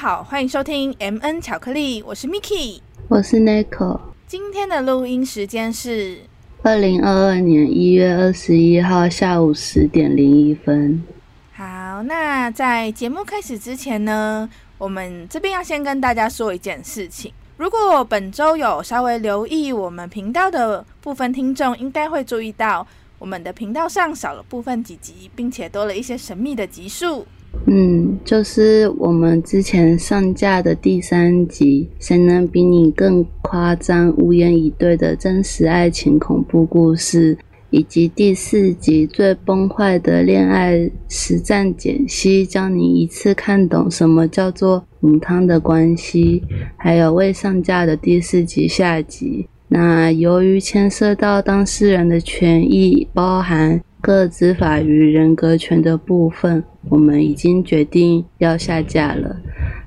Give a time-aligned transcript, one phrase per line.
[0.00, 4.00] 好，欢迎收听 M N 巧克力，我是 Miki，我是 Nico。
[4.26, 6.20] 今天的录音时间是
[6.62, 11.04] 二零二二年一月二十一号下午十点零一分。
[11.52, 14.48] 好，那在节目开始之前呢，
[14.78, 17.30] 我们这边要先跟大家说一件事情。
[17.58, 22.86] 如果本周有稍微留意我们频道的部分听众，应该会注意到
[23.18, 27.26] 我们的频道上少了部分几集，并且多了一些神秘的集数。
[27.66, 37.36] 嗯，就是我们之前上架的第三集《谁能比你更夸张、无言以对的真实爱情恐怖故事》，
[37.70, 46.42] 以及第四集《最崩坏的恋爱实战解析》，教你一次看懂什么叫做母汤的关系，
[46.76, 49.46] 还有未上架的第四集下集。
[49.68, 59.36] 那由于牵涉到当事人的权益，包含各执法与人格权的部分，我们已经决定要下架了。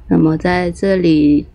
[0.08, 1.46] 那么在这里，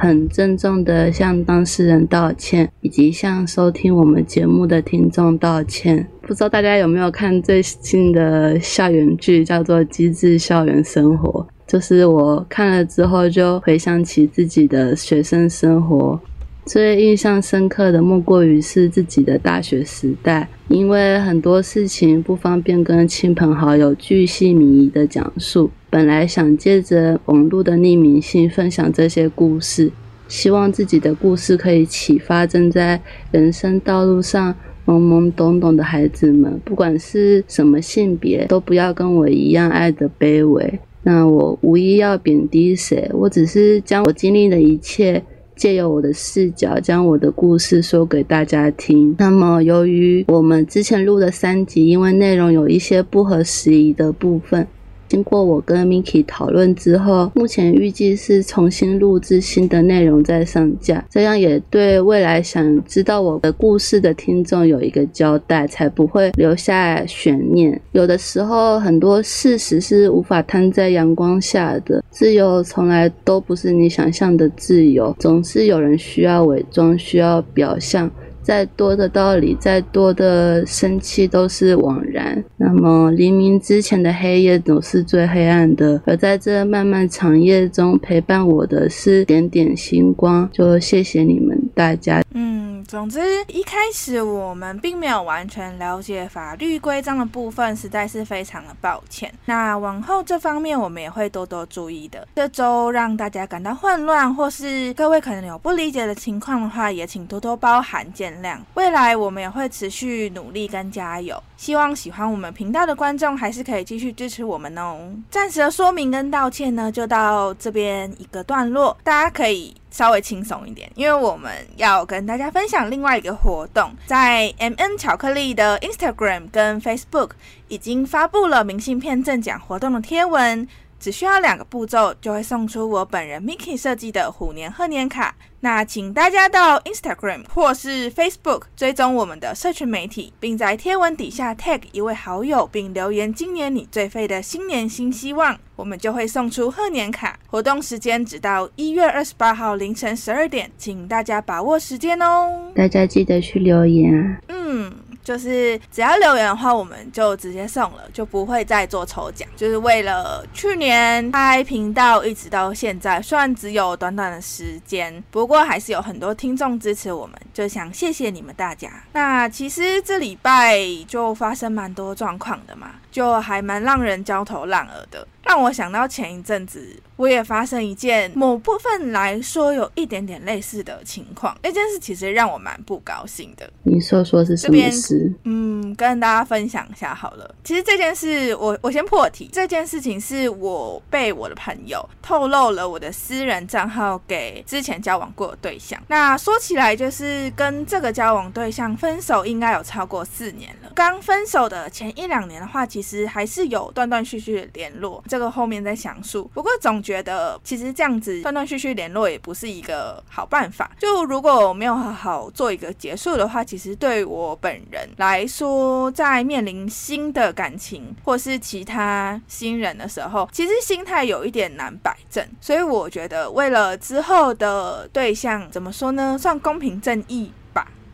[0.00, 6.06] 很郑重的向当事人道歉，以及向收听我们节目的听众道歉。
[6.22, 11.40] 不知道大家有没有看最近的校园剧，叫做《机智校园生活》？
[11.66, 16.18] 就是我看了之后，就回想起自己的学生生活。
[16.66, 25.70] 最印象深刻的莫过于是自己的大学时代，因为很多事情不方便跟亲朋好友巨细靡遗的讲述。
[25.88, 29.90] 本来想借着网络的匿名性分享这些故事，
[30.28, 33.00] 希望自己的故事可以启发正在
[33.32, 34.54] 人生道路上
[34.86, 40.78] 懵懵懂懂的孩子们，不管是什么性别，都不要跟我一样爱的卑微。
[41.02, 45.24] 那我无意要贬低谁，我只是将我经历的一切。
[45.60, 49.14] 借由我的视角，将我的故事说给大家听。
[49.18, 54.66] 那么，由于我们之前录的三集，因为内容有一些不合时宜的部分。
[55.10, 67.78] 经过我跟 Miki 讨论之后，目前预计是重新录制新的内容再上架，这样也对未来想知道我的故事的听众有一个交代，才不会留下悬念。
[67.90, 78.08] 有的时候很多事实是无法摊在阳光下的，自由从来都不是你想象的自由，总是有人需要伪装，需要表象。
[78.42, 82.42] 再多的道理，再多的生气都是枉然。
[82.56, 90.48] 那么黎明之前的黑夜总是最黑暗的，而在这漫漫长夜中陪伴我的是点点星光。
[90.52, 92.22] 就谢谢你们大家。
[92.32, 99.32] 嗯，总之一开始我们并没有完全了解法律规章的部分，实在是非常的抱歉。
[99.44, 102.26] 那往后这方面我们也会多多注意的。
[102.34, 108.29] 这周让大家感到混乱，或是各位可能有不理解的情况的话，也请多多包涵见。
[108.74, 114.98] 未来我们也会持续努力跟加油，希望喜欢我们频道的观众还是可以继续支持我们哦。
[115.30, 127.30] 暂时的说明跟道歉呢，就到这边一个段落，大家可以稍微轻松一点，因为我们要跟大家分享另外一个活动，在 M N 巧克力的 Instagram 跟 Facebook
[127.68, 130.66] 已经发布了明信片赠奖活动的贴文。
[131.00, 135.34] 只需要两个步骤，就会送出我本人 Miki 设计的虎年贺年卡。
[135.62, 147.38] 那请大家到 Instagram 或是 Facebook 追踪我们的社群媒体，并在贴文底下 tag 一位好友，并留言今年你最废的新年新希望，我们就会送出贺年卡。
[147.46, 152.70] 活动时间只到一月二十八号凌晨十二点，请大家把握时间哦。
[152.74, 154.40] 大家记得去留言啊。
[154.48, 154.92] 嗯。
[155.22, 159.48] 就是只要留言的话，我们就直接送了，就不会再做抽奖。
[159.56, 168.90] 就是为了去年开频道一直到现在，虽然只有短短的时间，不过还是有很多听众支持我们，就想谢谢你们大家。
[169.12, 175.26] 那其实这礼拜就发生蛮多状况的嘛，就还蛮让人焦头烂额的。
[175.42, 181.56] 让我想到前一阵子，我也发生一件某部分来说有一点点类似的情况。
[181.62, 183.68] 那件事其实让我蛮不高兴的。
[183.82, 185.32] 你说说是什么事？
[185.44, 187.54] 嗯，跟大家分享一下好了。
[187.64, 189.48] 其实这件事，我我先破题。
[189.50, 196.00] 这件事情是我被我的朋友透露了我的私人账号给之前交往过的对象。
[196.06, 200.92] 那说起来，就是跟这个交往对象分手应该有超过四年了。
[200.94, 205.24] 刚分手的前一两年的话，其其实还是有断断续续的联络。
[205.26, 206.50] 这个后面再详述。
[206.52, 210.90] 不过总觉得其实这样子断断续续联络也不是一个好办法。
[210.98, 222.46] 就如果没有好好做一个结束的话，其实对我本人来说，在面临新的感情或是其他新人的时候，其实心态有一点难摆正。
[222.60, 226.36] 所以我觉得为了之后的对象，怎么说呢？
[226.38, 227.50] 算公平正义。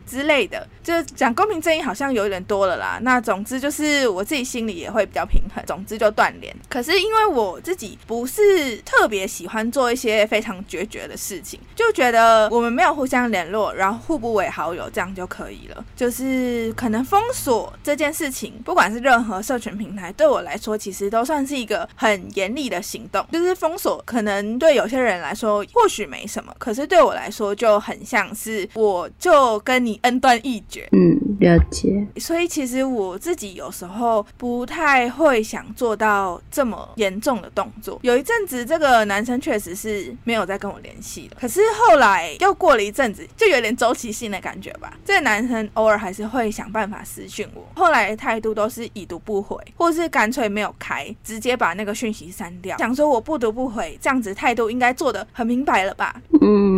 [0.07, 2.97] 之类的，就讲公平正义好像有点多了啦。
[3.03, 6.55] 那总之就是我自己心里也会比较平衡，总之就断联。
[6.69, 15.85] 可是因为我自己不是特别喜欢做一些非常决绝的事情，就觉得我们没有互相联络，然后互不为好友，这样就可以了。
[15.95, 23.25] 就是可能封锁这件事情，不管是任何社群平台，对我来说其实都算是一个很严厉的行动。
[23.31, 30.87] 就是封锁可能对有些人来说或许没什么，可是对我来说就很像是我就跟你恩断义绝。
[30.91, 32.05] 嗯，了解。
[32.17, 37.99] 所以其实我自己有时候不太会想做到这么严重的动作。
[38.01, 41.37] 有一阵子，这个男生确实是没有再跟我联系了。
[41.39, 44.97] 可是后来又过了一阵子，就有点周期性的感觉吧。
[45.05, 52.77] 这个男生偶尔还是会想办法私讯我，后来态度都是已读不回，或是干脆没有开，直接把那个讯息删掉。
[52.77, 56.21] 想说我不读不回，这样子态度应该做的很明白了吧？
[56.41, 56.76] 嗯，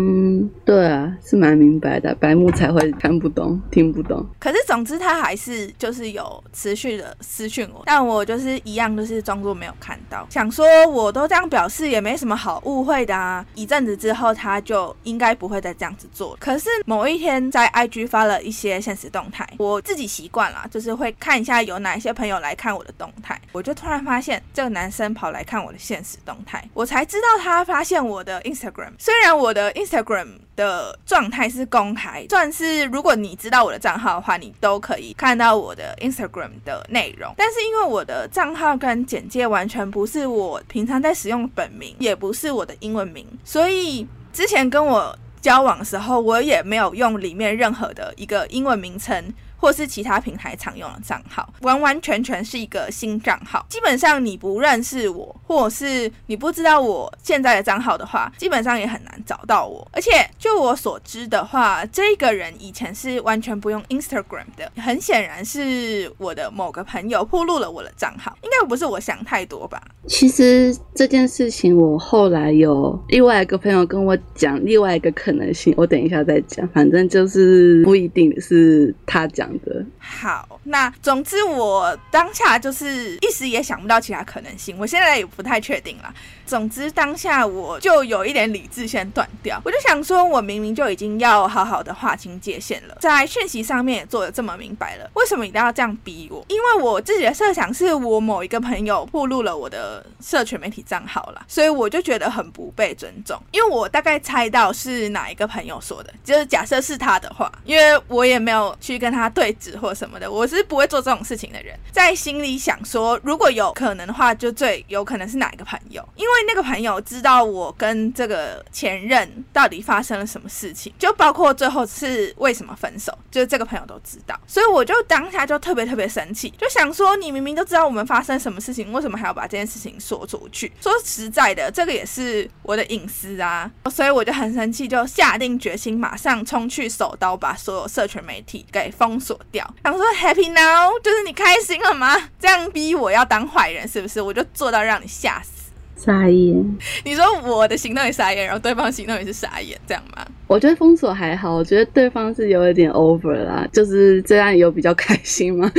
[0.66, 4.26] 对啊，是蛮明白的，白木才会看不懂、听不懂。
[4.40, 13.46] 可是总之他还是就是有持续的私讯我，但我就是一样，就是装作没有看到，想说我都这样表示也没什么好误会的啊。
[13.56, 16.38] 一阵子之后，他就应该不会再这样子做。
[16.40, 28.92] 可是某一天在 IG 发了一些现实动态，我自己习惯了，就是会看一下有哪一些朋友来看我的动态，我就突然发现这个男生跑来看我的现实动态，我才知道他发现我的 Instagram。
[28.98, 37.34] 虽然我的 Instagram 的状态是公开，算是如果你知道我的账号的话，你都可以看到我的 Instagram 的内容。
[37.38, 49.34] 但是因为我的账号跟简介完全不是我平常在使用本名，也不是我的英文名，所以之前跟我交往的时候，我也没有用里面任何的一个英文名称。
[49.60, 53.66] 或是其他平台常用的账号，完完全全是一个新账号。
[53.70, 59.86] 基本上你不认识我，或者是你不知道我现在的账号的话，基本上也很难找到我。
[59.92, 69.82] 而且就我所知的话，这个人以前是完全不用 Instagram 的，很显然是我的某个朋友铺露了我的账号，应该不是我想太多吧？
[70.08, 76.66] 其实这件事情，我后来有另外一个朋友跟我讲另外一个可能性，我等一下再讲。
[76.70, 79.49] 反正就是不一定是他讲。
[79.98, 86.14] 好，那总之我当下就是一时也想不到其他可能性，我现在也不太确定了。
[86.46, 96.44] 总之当下我就有一点理智先断掉，我就想说，我明明就已经要好好的划清界限了，在讯息上面也做的这么明白了，为什么一定要这样逼我？
[96.48, 103.40] 因为我自己的设想是我某一个朋友暴露了我的社群媒体账号了，所以我就觉得很不被尊重。
[103.52, 116.30] 因为我大概猜到是哪一个朋友说的，就是假设是他的话，因为我也没有去跟他对质或什么的，我是不会做这种事情的人，在心里想说，如果有可能的话，就最有可能是哪一个朋友，因为。
[116.50, 130.72] 那个朋友知道我跟这个前任到底发生了什么事情，就包括最后是为什么分手，就是这个朋友都知道，所以我就当下就特别特别生气，就想说你明明都知道我们发生什么事情，为什么还要把这件事情说出去？
[130.82, 139.70] 说实在的，这个也是我的隐私啊，所以我就很生气，就下定决心马上冲去手刀把所有社群媒体给封锁掉。
[139.84, 142.16] 想说 Happy now，就是你开心了吗？
[142.40, 144.22] 这样逼我要当坏人是不是？
[144.22, 145.72] 我就做到让你吓死。
[145.98, 150.26] 傻眼，你说我的行动也傻眼，然后对方行动也是傻眼，这样吗？
[150.48, 155.70] 我觉得封锁还好，我觉得对方是有一点 over 啦，就是这样有比较开心吗？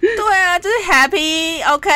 [0.00, 1.90] 对啊，就是 happy，OK。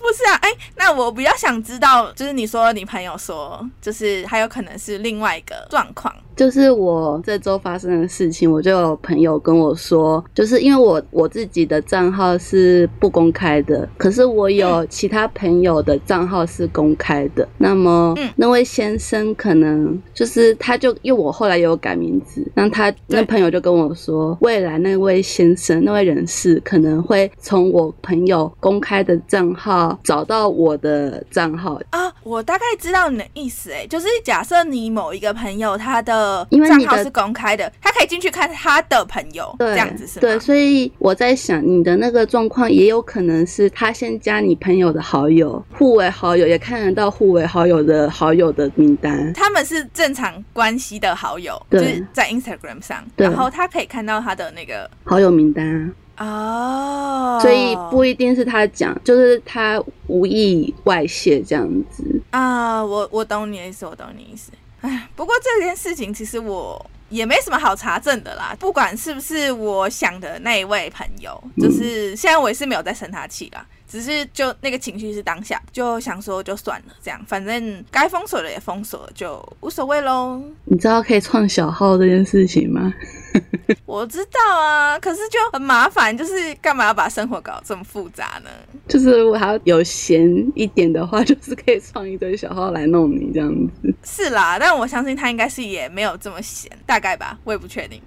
[0.00, 6.12] 不是啊，哎，那我比较想知道，就是你说你朋友说，就是还有可能是另外一个状况。
[6.34, 17.46] 就是我这周发生的事情，我就有朋友跟我说，就是因为我我自己的账号是不公开的，可是我有其他朋友的账号是公开的。
[17.58, 32.12] 那么那位先生可能就是他就因为我后来有改名字，那他那朋友就跟我说，未来那位先生那位人士可能会从我朋友公开的账号找到我的账号啊。
[32.22, 36.46] 我大概知道你的意思，哎，就是假设你某一个朋友他的。
[36.68, 40.20] 账号是公开的，他可以进去看他的朋友，这样子是吗？
[40.20, 49.32] 对，所以我在想，你的那个状况也有可能是他先加你朋友的好友，互为好友，也看得到互为好友的好友的名单。
[49.32, 57.38] 他们是正常关系的好友，就是在 Instagram 上，然后他可以看到他的那个好友名单哦。
[57.42, 62.84] 所以不一定是他讲，就是他无意外泄这样子啊。
[62.84, 64.52] 我我懂你的意思，我懂你意思。
[64.82, 68.56] 哎，不过这件事情其实我也没什么好查证的啦。
[68.58, 73.66] 不管是不是我想的那一位朋友，就是现在我也是没有再生他气啦。
[73.86, 80.40] 只是就那个情绪是当下，就想说就算了，这样反正该封锁的也封锁了，就无所谓喽。
[80.64, 82.94] 你知道可以创小号这件事情吗？
[83.86, 88.50] 我知道啊，可是就很麻烦，就是干嘛要把生活搞得这么复杂呢？
[88.88, 90.22] 就是我还要有闲
[90.54, 93.94] 一点的话，就是可以创一堆小号来弄你这样子。
[94.04, 98.00] 是啦，但我相信他应该是也没有这么闲，大概吧，我也不确定。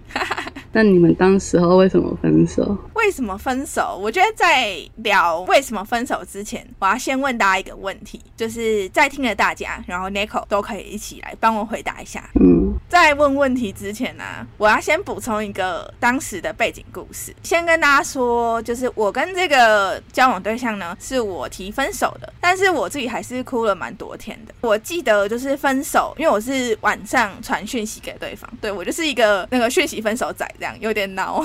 [0.73, 2.75] 那你们当时候为什么分手？
[2.95, 3.97] 为什么分手？
[4.01, 12.27] 我觉得在聊为什么分手之前，我要先问大家一个问题，就是在听的大家，然后 Nico 都可以一起来帮我回答一下。
[12.39, 14.23] 嗯，在问问题之前呢、
[14.57, 17.33] 我要先补充一个当时的背景故事。
[17.43, 24.53] 先跟大家说，就是我跟这个交往对象呢，是我提分手的，但是我自己还是哭了蛮多天的。
[24.61, 31.43] 我记得就是分手，因为我是晚上传讯息给对方，对我就是一个那个讯息分手仔，这样有点恼。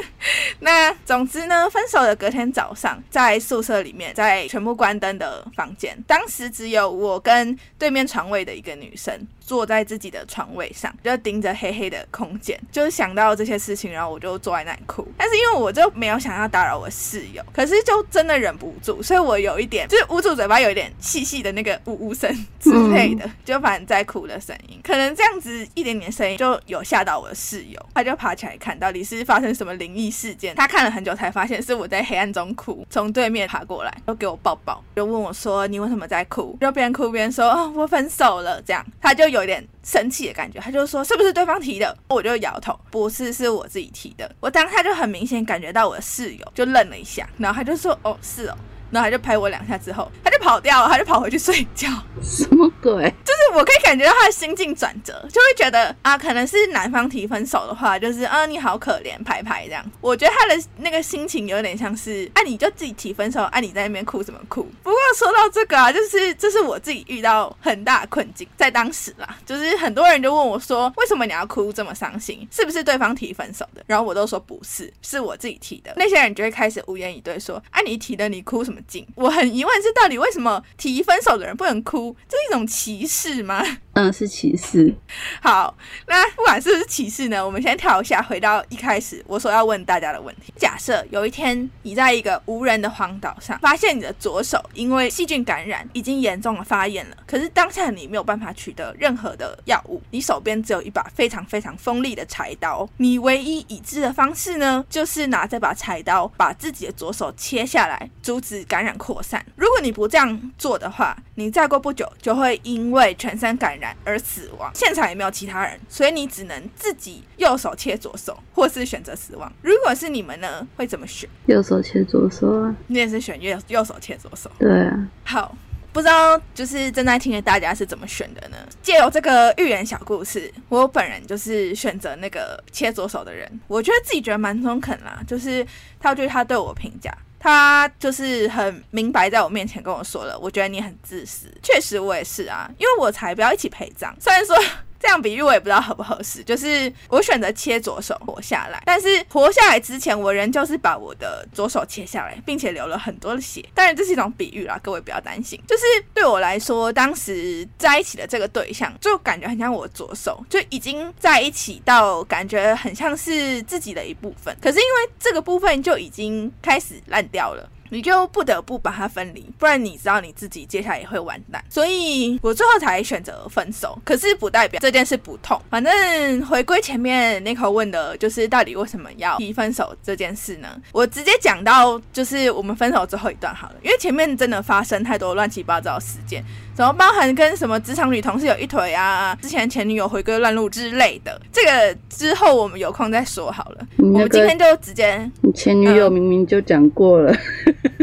[0.60, 15.08] 那总之呢，分手的隔天早上，在宿舍里面，在全部关灯的房间，当时只有我跟对面床位的一个女生坐在自己的床位上，就盯着黑黑的空间，就是想到这些事情，然后我就坐在那里哭。
[15.16, 30.54] 但是因为我就没有想要打扰我室友，可是就真的忍不住，所以我有一点就是捂住嘴巴，有一点细细的那个呜呜声之类的，就反正在哭的声音，可能这样子一点点声音就有吓到我的室友，他就爬起来看到底是发生什么灵异事件。
[30.54, 36.54] 他看了很久才发现是我在黑暗中哭，从对面爬过来，就给我抱抱，就问我说你为什么在哭？
[36.60, 41.96] 就边哭边说哦我分手了，这样他就有有点生气的感觉，他就说是不是对方提的？
[42.08, 44.30] 我就摇头，不是，是我自己提的。
[44.40, 48.56] 我当下就很明显感觉到我的室友就愣了一下，然后他就说哦是哦，
[48.90, 51.88] 然后他就拍我两下之后，他就跑掉了，他就跑回去睡觉。
[52.22, 53.02] 什么鬼？
[53.24, 59.84] 就是我可以感觉到他的心境转折，就会觉得啊，可能是男方提分手的话，就是啊你好可怜，拍拍这样。
[60.00, 64.62] 我觉得他的那个心情有点像是啊，你就自己提分手，啊你在那边哭什么哭？
[64.82, 72.46] 不过说到这个啊，就是这是我自己遇到很大的困境，在当时啦，就是很多人就问我说，为什么你要哭这么伤心？
[72.50, 73.82] 是不是对方提分手的？
[73.86, 75.92] 然后我都说不是，是我自己提的。
[75.96, 79.06] 那些人就会开始无言以对说，啊你提的，你哭什么劲？
[79.14, 82.14] 我很疑问是到底为什么提分手的人不能哭？
[82.28, 83.64] 这是一种歧视吗？
[83.94, 84.94] 嗯，是歧视。
[85.42, 90.52] 好，那不管是不是歧视呢，我们先跳一下，回到一开始我所要问大家的问题。
[90.56, 109.44] 假设有一天你在一个无人的荒岛上，发现你的左手因为细菌感染已经严重的发炎了，可是当下你没有办法取得任何的药物，你手边只有一把非常非常锋利的柴刀，你唯一已知的方式呢，就是拿这把柴刀把自己的左手切下来，阻止感染扩散。
[109.56, 114.70] 如果你不这样做的话，你再过不久就会因为全身感染而死亡。
[114.74, 119.50] 现场也没有其他人，所以你只能自己右手切左手，或是选择死亡。
[119.62, 121.28] 如果是你们呢，会怎么选？
[121.46, 122.76] 右手切左手啊？
[122.86, 124.50] 你也是选右右手切左手。
[124.58, 125.56] 对啊，好，
[125.92, 128.56] 不知道就是正在听的大家是怎么选的呢？
[128.82, 135.66] 借由这个寓言小故事，我本人就是选择那个切左手的人，我觉得自己觉得蛮中肯啦，就是
[135.98, 137.16] 他就是他对我评价。
[137.38, 141.46] 他就是很明白，在我面前跟我说了，我觉得你很自私。
[141.62, 144.14] 确实，我也是啊，因为我才不要一起陪葬。
[144.20, 144.56] 虽然说
[145.00, 153.64] 这样比喻我也不知道合不合适，就是我选择切左手活下来，但是活下来之前，我仍旧是把我的左手切下来，并且流了很多的血。
[153.74, 155.60] 当然，这是一种比喻啦，各位不要担心。
[155.66, 164.56] 就是对我来说，当时在一起的这个对象，就感觉很像我左手，就已经在一起到感觉很像是自己的一部分。
[164.60, 167.68] 可是因为这个部分就已经开始烂掉了。
[167.90, 171.64] 你就不得不把它分离，不然你知道你自己接下来也会完蛋。
[171.68, 175.60] 所以我最后才选择分手，可是不代表这件事不痛。
[175.70, 180.68] 反正回归前面 n i c o 问的，就是到底为什么要提分手这件事呢？
[180.92, 186.44] 我直接讲到就是我们分手最后一段好了，因为前面真的发生太多乱七八糟事件，
[186.78, 193.78] 怎么包含跟什么职场女同事有一腿啊，之前前女友回归乱入之类的，这个之后我们有空再说好了。
[193.96, 197.34] 那个我们今天就直接你前女友明明就讲过了，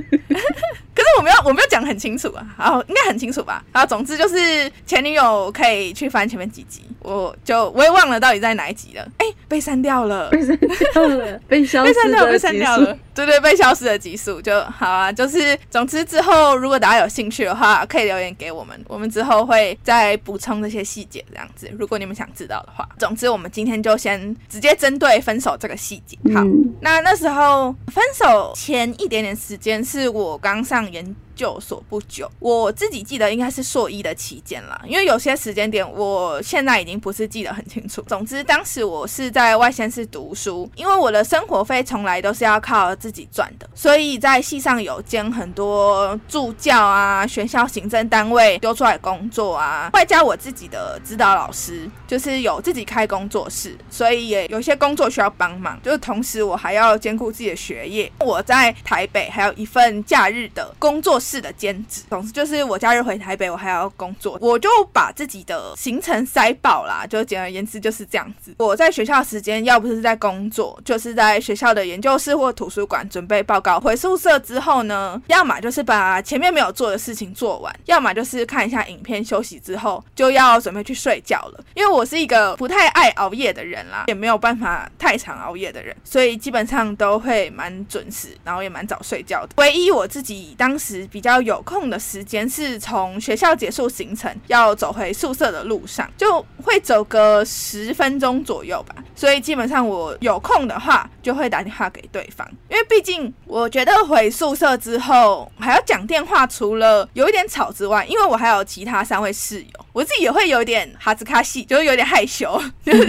[0.96, 3.64] 可是我没有，我没有讲很清楚啊，然后应该很清楚吧？
[3.74, 9.06] 然后总之就是前女友可以去翻前面几集，我就我也忘了到底在哪一集了。
[9.18, 12.98] 哎，被删掉了，被删掉了， 被消失被删掉了，被删掉了。
[13.14, 15.10] 对对，被消失的集数就好啊。
[15.12, 21.70] 就是总之之后，如果大家有兴趣的话，可以留言给我们，我们之后会再补充这些细节，这样子。
[21.78, 26.18] 如果你们想知道的话，总之我们今天就先直接针对分手这个细节。
[26.34, 38.02] 好，嗯那那时候分手前一点点时间是我刚上研就所不久，我自己记得应该是硕一的期间啦，因为有些时间点我现在已经不是记得很清楚。
[38.08, 55.78] 总之，当时我是在外县市读书，因为我的生活费从来都是要靠自己赚的，所以在系上有兼很多助教啊、学校行政单位丢出来工作啊，外加我自己的指导老师，就是有自己开工作室，所以也有些工作需要帮忙。
[55.84, 62.04] 就是同时我还要兼顾自己的学业，我在台北还有一份假日的工作室的兼职。
[62.10, 67.06] 总之就是我假日回台北，我还要工作，我就把自己的行程塞爆啦。
[67.08, 68.54] 就简而言之就是这样子。
[68.60, 73.80] 我在学校时间要不是在工作，就是在学校的研究室或图书馆准备报告。
[73.80, 81.64] 回宿舍之后呢，要么就是把前面没有做的事情做完，要么就是看一下影片休息之后就要准备去睡觉了。
[81.74, 89.54] 因为我是一个不太爱熬夜的人啦，也没有办法太长熬夜的人，所以基本上都会蛮准时，然后也蛮早睡觉的。
[89.58, 98.94] 唯一我自己当时比较有空的时间，是从学校结束行程要走回宿舍的路上，就会走个十分钟左右吧。
[99.16, 113.06] 所以基本上我有空的话，就会打电话给对方，因为毕竟我觉得回宿舍之后还要讲电话，除了有一点吵之外，因为我还有其他三位室友，我自己也会有点哈兹卡西，就是有点害羞，就是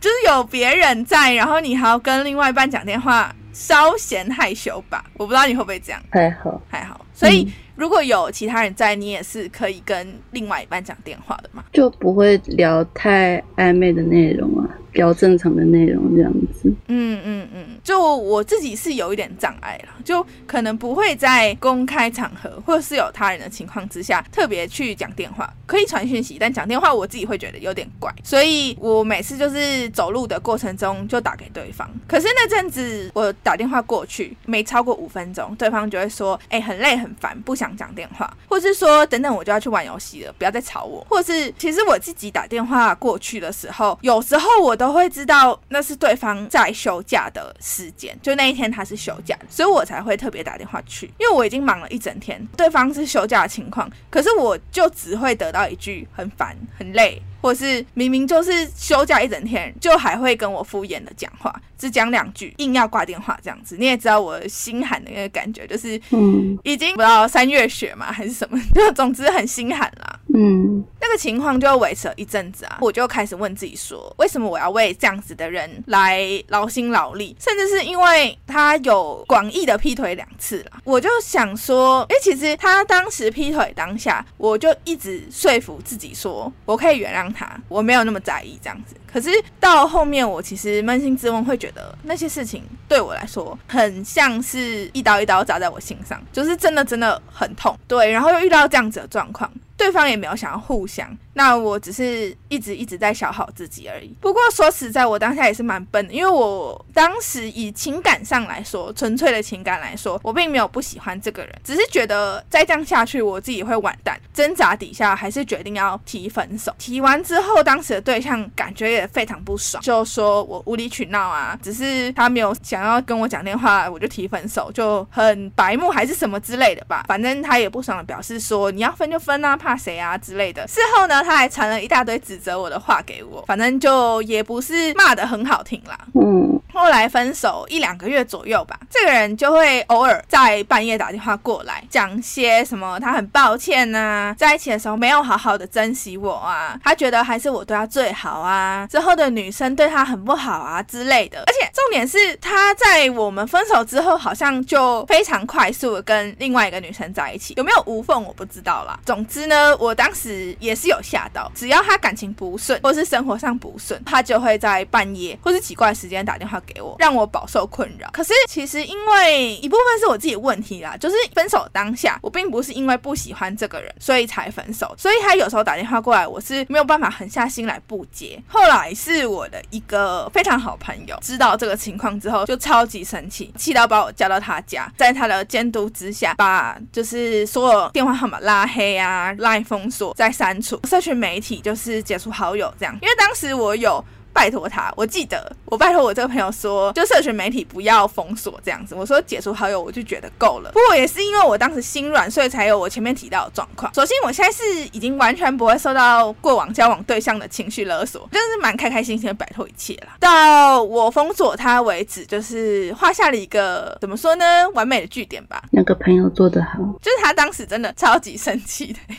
[0.00, 5.02] 就是有别人在，然后你还要跟另外一半讲电话，稍显害羞吧。
[5.14, 7.06] 我不知道你会不会这样，还好还好。
[7.14, 11.64] 所以如果有其他人在，你也是可以跟另外一半讲电话的嘛？
[11.72, 14.68] 就不会聊太暧昧的内容啊。
[14.94, 31.90] 比较正常的内容这样子，嗯嗯嗯，就我自己是有一点障碍啦，就可能不会在公开场合或是有他人的情况之下特别去讲电话，可以传讯息，但讲电话我自己会觉得有点怪，所以我每次就是走路的过程中就打给对方。
[32.06, 57.22] 可是那阵子我打电话过去没超过五分钟，对方就会说：“哎，很累很烦，不想讲电话。”或是说：“等等，我就要去玩游戏了，不要再吵我。”或是其实我自己打电话过去的时候，有时候我都都会知道那是对方在休假的时间，就那一天他是休假，所以我才会特别打电话去，因为我已经忙了一整天，对方是休假的情况，可是我就只会得到一句很烦、很累。
[57.44, 63.76] 或是明明就是休假一整天，就还会跟我敷衍的讲话，只讲两句，硬要挂电话这样子。
[63.78, 70.18] 你也知道我心寒的那个感觉，就是嗯，已经不知道三月雪嘛还是什么，就总之很心寒啦。
[70.34, 77.36] 嗯，那个情况就维持了一阵子啊，我就开始问自己说，为什么我要为这样子的人来劳心劳力？
[77.38, 87.33] 甚至是因为他有广义的劈腿两次了，我就想说，哎，其实他当时劈腿当下，我就一直说服自己说，我可以原谅。
[87.34, 97.76] 他我没有那么在意这样子，可是到后面我其实扪心自问，会觉得那些事情对我来说很像是一刀一刀扎在我心上，就是真的真的很痛。
[97.88, 99.50] 对，然后又遇到这样子的状况，
[99.84, 101.06] 对方也没有想要互相。
[101.34, 104.14] 那我只是一直一直在消耗自己而已。
[104.18, 114.18] 不过说实在，我当下也是蛮笨的，因为我当时以情感上来说，纯粹的情感来说，我并没有不喜欢这个人，只是觉得再这样下去，我自己会完蛋。
[114.32, 116.74] 挣扎底下，还是决定要提分手。
[116.78, 127.04] 提完之后，当时的对象感觉也非常不爽，就说我无理取闹啊，只是他没有想要跟我讲电话，我就提分手，就很白目还是什么之类的吧。
[127.08, 130.66] 反正他也不爽的表示说，你要分就分啊，怕谁啊之类的。
[130.66, 131.22] 事后呢？
[131.24, 135.98] 他还传了一大堆指责我的话给我，反正就也不是骂的很好听啦。
[136.14, 151.38] 嗯，后来分手一两个月左右吧，这个人就会偶尔在半夜打电话过来，讲些什么他很抱歉呐，在一起的时候没有好好的珍惜我啊，他觉得还是我对他最好啊，之后的女生对他很不好啊之类的。
[151.46, 158.98] 而且重点是他在我们分手之后，好像就非常快速的跟另外一个女生在一起，有没有无缝我不知道啦。
[159.06, 168.08] 总之呢，我当时也是有吓到，只要他感情不顺或是生活上不顺，他就会在半夜或是奇怪时间打电话给我，让我饱受困扰。
[168.12, 178.42] 可是其实因为一部分是我自己的问题啦，就是分手当下我并不是因为不喜欢这个人所以才分手，所以他有时候打电话过来，我是没有办法狠下心来不接。
[178.48, 191.60] 后来是我的一个非常好朋友知道这个情况之后，就超级生气，气到把我叫到他家，在他的监督之下，把就是所有电话号码拉黑啊、再封锁、再删除社群媒体。
[191.60, 194.04] 就是解除好友这样，因为当时我有
[194.34, 198.94] 拜托他，我记得我拜托我这个朋友说，就社群媒体不要封锁这样子。
[198.94, 200.72] 我说解除好友我就觉得够了。
[200.72, 203.94] 不过也是因为我当时心软，所以才有我前面提到的状况。
[203.94, 210.08] 首先我现在是已经完全不会受到过往交往对象的情绪勒索，真的是蛮开开心心的摆脱一切了。
[210.18, 215.62] 到我封锁他为止，就是画下了一个怎么说呢，完美的句点吧。
[215.70, 218.98] 那个朋友做得好，就是他当时真的超级生气的，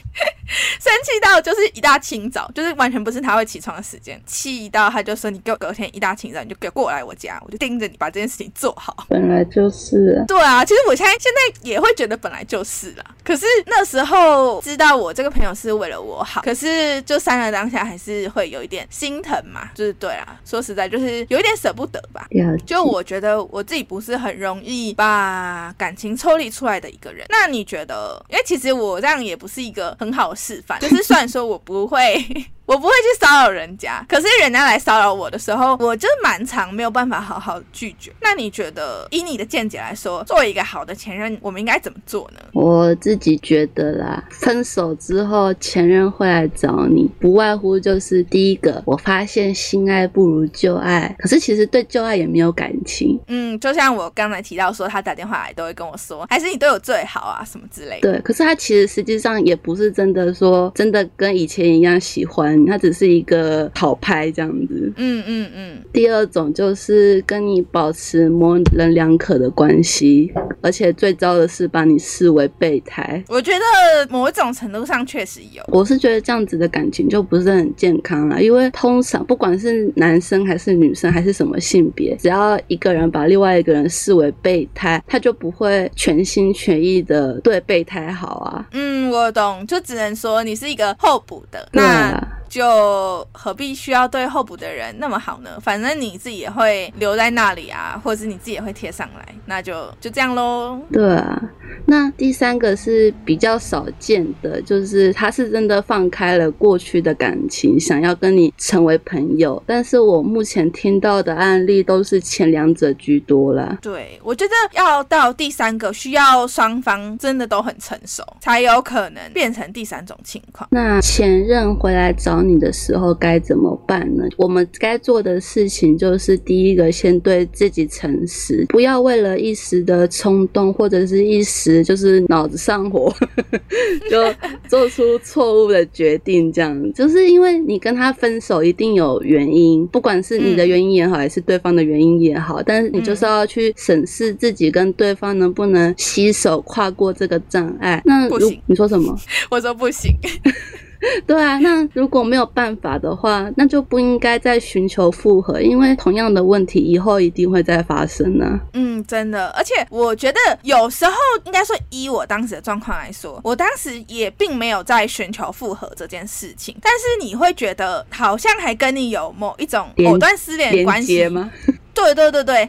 [0.80, 10.24] 生气到就是一大清早，就是完全不是他会起床的时间，气到他就说：“你给我隔天一大清早你就给我过来我家，我就盯着你把这件事情做好。”本来就是。
[10.28, 22.28] 对啊，其实我现在现在也会觉得本来就是啦，可是那时候知道我这个朋友是为了我好，可是就删了当下还是会有一点心疼嘛，就是对啊，说实在就是有一点舍不得吧。
[22.66, 27.26] 就我觉得我自己不是很容易把感情抽离出来的一个人。
[27.30, 28.24] 那你觉得？
[28.30, 32.26] 因为其实我这样也不是一个很好的示范，就是虽然说我不会。
[32.66, 38.12] 我不会去骚扰人家，可是人家来骚扰我的时候，我就蛮常没有办法好好拒绝。
[38.22, 42.40] 那你觉得，以你的见解来说，作为一个好的前任，我们应该怎么做呢？
[42.54, 53.20] 我自己觉得啦，分手之后前任会来找你，不外乎就是第一个，我发现新爱不如旧爱，可是其实对旧爱也没有感情。
[53.28, 58.12] 嗯，就像我刚才提到说，他打电话来都会跟我说，还是你对我最好啊，什么之类的。
[58.12, 64.92] 对，可是他其实实际上也不是真的说真的跟以前一样喜欢你，他只是一个讨拍这样子。
[64.98, 73.24] 嗯嗯嗯，第二种就是跟你保持模棱两可的关系，而且最糟的是把你视为备胎。
[73.28, 75.64] 我觉得某一种程度上确实有。
[75.68, 88.68] 我是觉得这样子的感情就不是很健康了，因为通常不管是男生还是女生还是什么性别，只要一个人把另外一个人视为备胎，他就不会全心全意的对备胎好啊。
[88.72, 91.68] 嗯，我懂，就只能说你是一个候补的。
[91.72, 95.60] 对那啊，就何必需要对候补的人那么好呢？
[95.62, 100.80] 反正你自己也会留在那里啊，或者是你自己也会贴上来，那就就这样喽。
[100.92, 101.42] 对啊。
[101.88, 109.62] 那第三个是比较少见的，就是他是真的放开了过去的感情，想要跟你成为朋友。
[109.68, 113.78] 但是我目前听到的案例都是前两者居多啦。
[113.82, 120.68] 对，我觉得要到第三个，需要双方真的都很成熟，才有可能变成第三种情况。
[120.72, 124.24] 那前任回来找你的时候该怎么办呢？
[124.38, 133.14] 我们该做的事情就是第一个，先对自己诚实，不要为了一时的冲动或者是一时就是脑子上火，
[134.10, 134.34] 就
[134.68, 136.52] 做出错误的决定。
[136.52, 148.02] 这样，就是因为你跟他分手一定有原因，不管是你的原因也好，还是对方的原因也好，但是你就是要去审视自己跟对方能不能携手跨过这个障碍。
[148.06, 149.18] 那如你说什么？
[149.52, 150.12] 我说不行，
[151.28, 161.14] 对啊，那如果没有办法的话，那就不应该再寻求复合，因为同样的问题以后一定会再发生呢、嗯，真的，而且我觉得有时候
[161.46, 171.28] 应该说，以我当时的状况来说，我当时也并没有在寻求复合这件事情，但是你会觉得好像还跟你有某一种连藕断丝连的关系？
[171.28, 171.52] 吗？
[171.94, 172.68] 对对对对，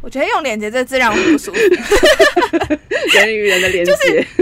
[0.00, 1.58] 我觉得用连接这字让我很不舒服。
[3.14, 4.41] 人与人的连接，这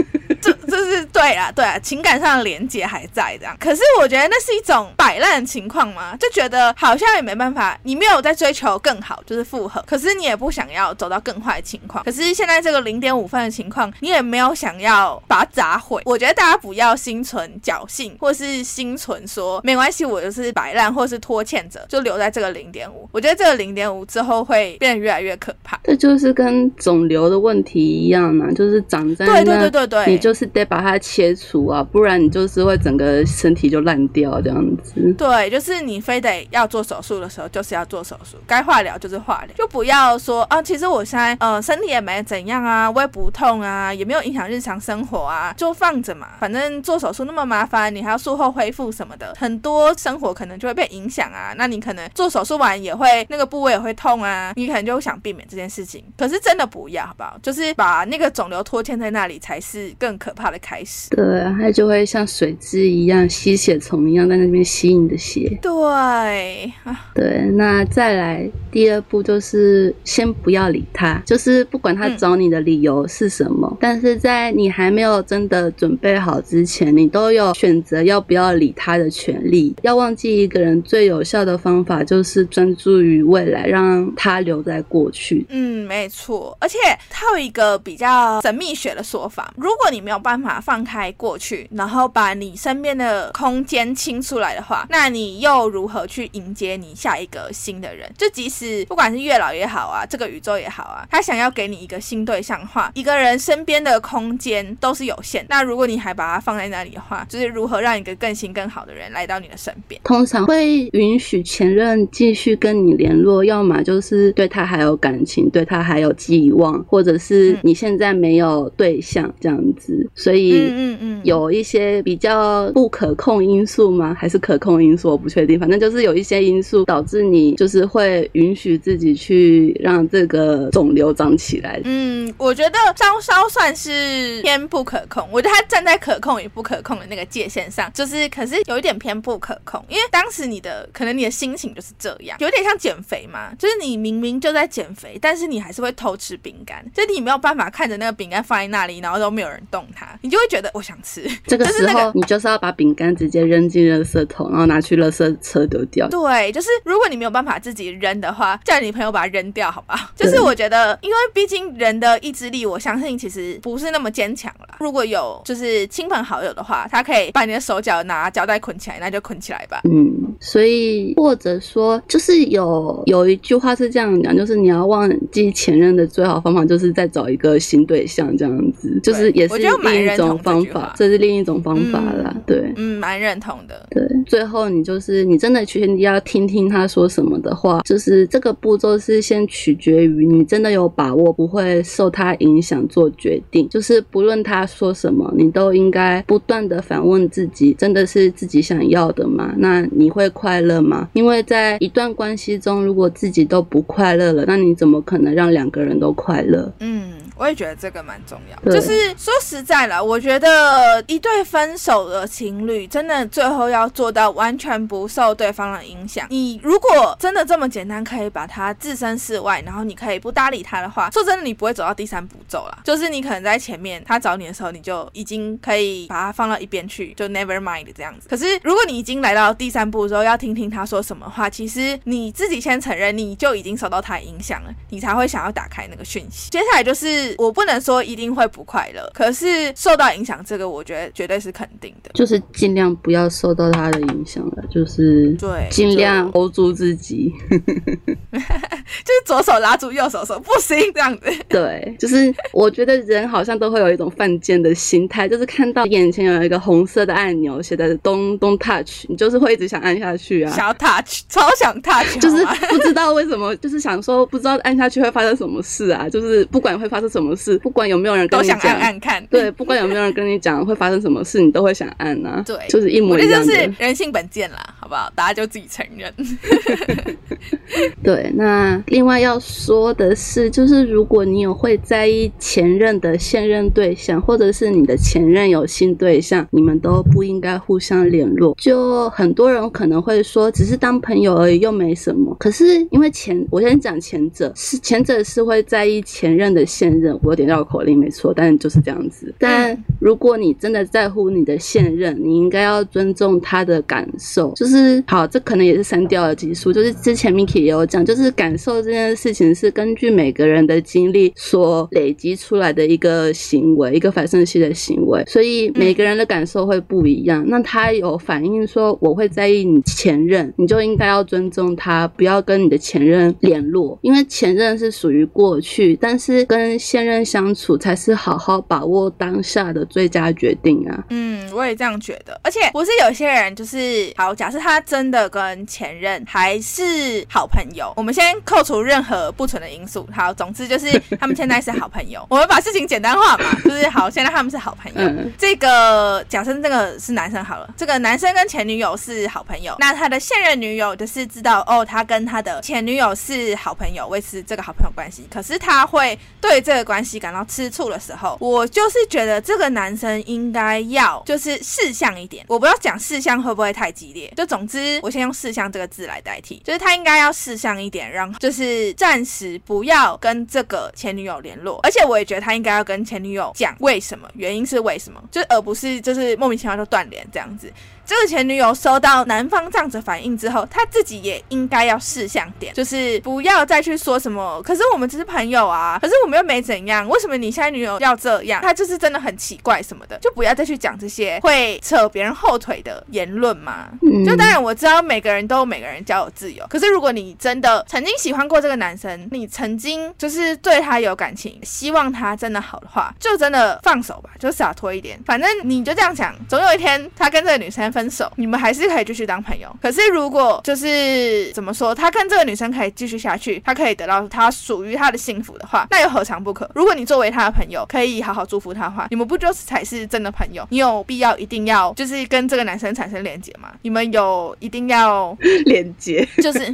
[0.85, 3.55] 这是对啊，对啊，情感上的连接还在这样。
[3.59, 12.03] 可是我觉得那是一种摆烂的情况嘛，就觉得好像也没办法，你没有在追求更好，就是复合，可是你也不想要走到更坏的情况。
[12.03, 16.01] 可是现在这个零点五分的情况，你也没有想要把它砸毁。
[16.05, 23.07] 我觉得大家不要心存侥幸，或是心存说没关系，我就是摆烂或是拖欠者，就留在这个零点五。
[23.11, 25.79] 我觉得这个零点五之后会变得越来越可怕。
[25.83, 35.13] 这就是跟肿瘤的问题一样嘛，就是长在对对那，对对对，你就是得把它切除啊，不然你就是会整个身体就烂掉这样子。
[35.17, 51.53] 对，就是你非得要做手术的时候，就是要做手术，该化疗就是化疗，就不要说啊，其实我现在呃身体也没怎样啊，我也不痛啊，也没有影响日常生活啊，就放着嘛，反正做手术那么麻烦，你还要术后恢复什么的，很多生活可能就会被影响啊。
[51.57, 57.37] 那你可能做手术完也会那个部位也会痛啊，你可能就想避免这件事情，可是真的不要，好不好？
[57.43, 61.09] 就是把那个肿瘤拖欠在那里，才是更可怕的开始。
[61.09, 65.57] 对啊，它就会像水蛭一样吸血虫一样在那边吸你的血。
[65.61, 79.75] 对啊，对，那再来第二步就是先不要理他，就是不管他嗯找你的理由是什么，但是在你还没有真的准备好之前，你都有选择要不要理他的权利。
[79.81, 85.45] 要忘记一个人最有效的方法就是专注于未来，让他留在过去。
[85.49, 86.77] 嗯，没错，而且
[87.09, 98.11] 它有一个比较神秘学的说法，如果你没有办法放开过去，然后把你身边的空间清出来的话，那你又如何去迎接你下一个新的人？
[98.17, 105.45] 就即使不管是月老也好啊，这个宇宙也好啊，他想要给你一个新对象的话，一个人身边的空间都是有限。
[105.49, 110.01] 那如果你还把它放在那里的话，就是如何让一个更新更好的人来到你的身边？
[110.03, 120.09] 通常会允许前任继续跟你联络，要么就是对他还有感情，对他还有寄望，或者是你现在没有对象这样子。
[120.15, 124.15] 所以，嗯嗯嗯，有一些比较不可控因素吗？
[124.19, 125.09] 还是可控因素？
[125.09, 125.59] 我不确定。
[125.59, 131.79] 反正就是有一些因素导致你就是会允许自己去让这个肿瘤长起来。
[131.83, 135.27] 嗯，我觉得稍稍算是偏不可控。
[135.31, 139.83] 我觉得它站在可控与不可控的那个界限上，就是可是有一点偏不可控。
[139.89, 151.21] 因为当时你的可能你的心情就是这样，有点像减肥嘛，就是你明明就在减肥，但是你还是会偷吃饼干，就你没有办法看着那个饼干放在那里，然后都没有人动它，你就会觉得我想吃。
[151.45, 156.07] 这个时就是那你就是要把饼干直接扔进垃圾桶，然后拿去垃圾车丢掉。
[156.09, 160.11] 对，就是如果你没有办法自己扔的话，叫你朋友把它扔掉，好吧？
[160.15, 164.77] 就是我觉得，因为毕竟人的意志力，我相信其实不是那么坚强啦。
[164.79, 169.81] 如果有就是亲朋好友的话，他可以把你的手脚拿胶带捆起来，那就捆起来吧。
[169.85, 182.35] 嗯，所以或者说，就是有有一句话是这样讲，就是你要忘记前任的最好方法，就是再找一个新对象，这样子，就是也是我觉得蛮另一种方法，这是另一种方法啦。
[182.45, 183.85] 对嗯，蛮认同的。
[183.89, 199.53] 对，最后你就是你真的去要听听他说什么的话，就是这个步骤是先取决于你真的有把握不会受他影响做决定，就是不论他说什么，你都应该不断的反问自己，真的是自己想要的吗？
[199.57, 201.09] 那你会快乐吗？
[201.13, 206.71] 因为在一段关系中，如果自己都不快乐了，那你怎么可能让两个人都快乐？
[206.79, 208.57] 嗯，我也觉得这个蛮重要。
[208.63, 216.27] 对就是说实在了，我觉得一对分手的情侣，真的最后要做到完全不受对方的影响。
[216.29, 222.79] 你如果真的这么简单，可以把他置身事外，然后你可以不搭理他的话，说真的，你不会走到第三步骤啦。
[222.83, 228.27] 就是你可能在前面他找你的时候，你就已经可以把他放到一边去，就 never mind 这样子。
[228.29, 236.49] 可是如果你已经来到第三步之后，要听听他说什么话，其实你自己先承认你就已经受到他的影响了，你才会想要打开那个讯息。
[236.49, 242.11] 接下来就是我不能说一定会不快乐，可是受到影响这个，我觉得绝对是肯定的。
[242.13, 247.31] 就是尽量不要受到他的影响了，就是对尽量 hold 住自己。
[247.51, 251.31] 就是左手拉住右手说不行这样子。
[251.47, 260.51] 对，就是我觉得人好像都会有一种犯贱的心态，就是看到眼前有一个红色的按钮，写的 “don't don't touch”，你就是会一直想按下去啊。
[260.51, 266.09] 想要 touch，超想 touch，就是不知道为什么，就是想说不知道按下去会发生什么事啊！
[266.09, 269.25] 就是不管会发生什么事，不管有没有人跟都想你讲，按按看。
[269.27, 272.41] 对，不管有没有人跟你讲会发生什么事，你都会想按啊。
[272.47, 273.53] 对就是一模一样的。
[273.53, 275.11] 是人性本贱啦，好不好？
[275.15, 276.11] 大家就自己承认。
[278.03, 288.55] 对，那另外要说的是，就是如果你有会在意前任的现任对象，或者是你的前任有新对象，你们都不应该互相联络。
[288.59, 292.35] 就很多人可能会说，只是当朋友而已，又没什么。
[292.39, 299.33] 可是因为前，我先讲前者，是前者是会在意前任的现任，我有点绕口令没错，但就是这样子。
[299.39, 304.53] 但如果你真的在乎你的现任，你应该要尊重他的感受。
[304.55, 306.71] 就是好，这可能也是删掉的技术。
[306.71, 317.43] 就是之前 Miki 也有讲，就是感受这件事情是根据每个人的经历所累积出来的一个行为，一个反射系的行为，所以每个人的感受会不一样。
[317.47, 331.01] 那他有反映说我会在意你前任，你就应该要尊重他，不要跟你的前任联络，因为前任是属于过去，但是跟现任相处才是好好把握当下的最佳决定啊。
[331.09, 332.37] 嗯，我也这样觉得。
[332.43, 340.05] 而且不是有些人就是好，假设他真的跟前任还是好朋友，我们先扣除任何不纯的因素。
[340.13, 342.27] 好，总之就是 他们现在是好朋友。
[342.29, 345.09] 我们把事情简单化嘛，就是好，现在他们是好朋友。
[345.09, 355.25] 嗯这个假设这个是男生好了，这个男生跟前女友是好朋友，那他的现任女友就是知道哦，他跟他的前女友是好朋友，维持这个好朋友关系。
[355.31, 362.45] 可是他会对这个关系感到吃醋的时候，我就是觉得这个男生应该要就是事项一点。
[362.47, 377.71] 我不要讲事项会不会太激烈，就总之我先用事项这个字来代替，就是他应该要事项一点，然后就是暂时不要跟这个前女友联络，而且我也觉得他应该要跟前女友讲为什么，原因是为什么，就而不是就是莫名其妙就断联这样子。
[378.03, 384.61] 这个前女友收到男方这样子反应之后，他自己也应该要试向点，就是不要再去说什么。
[384.63, 388.61] 可是我们只是朋友啊，可是我们又没样，为什么你现在女友要这样？
[388.61, 393.89] 她就是真的很奇怪什么的，就不要再去讲这些会扯别人后腿的言论嘛。
[394.25, 405.19] 就当然我知道每个人都有每个人交友自由，可是如果你真的曾经喜欢过这个男生，你曾经就是对他有感情，希望他真的好的话，就真的放手吧，就洒脱一点。
[405.25, 409.73] 反正你就这样想，总有一天他跟这个女生分手，你们还是可以继续当朋友。
[409.81, 416.60] 可是如果就是怎么说，他跟这个女生可以继续下去，他可以得到他属于他的幸福的话，那又何尝不可？
[416.73, 420.65] 如果你作为他的朋友，可以好好祝福他的话，你们不就是才是真的朋友？
[420.69, 423.71] 你有必要一定要就是跟这个男生产生连接吗？
[423.81, 426.59] 你们有一定要连接，就是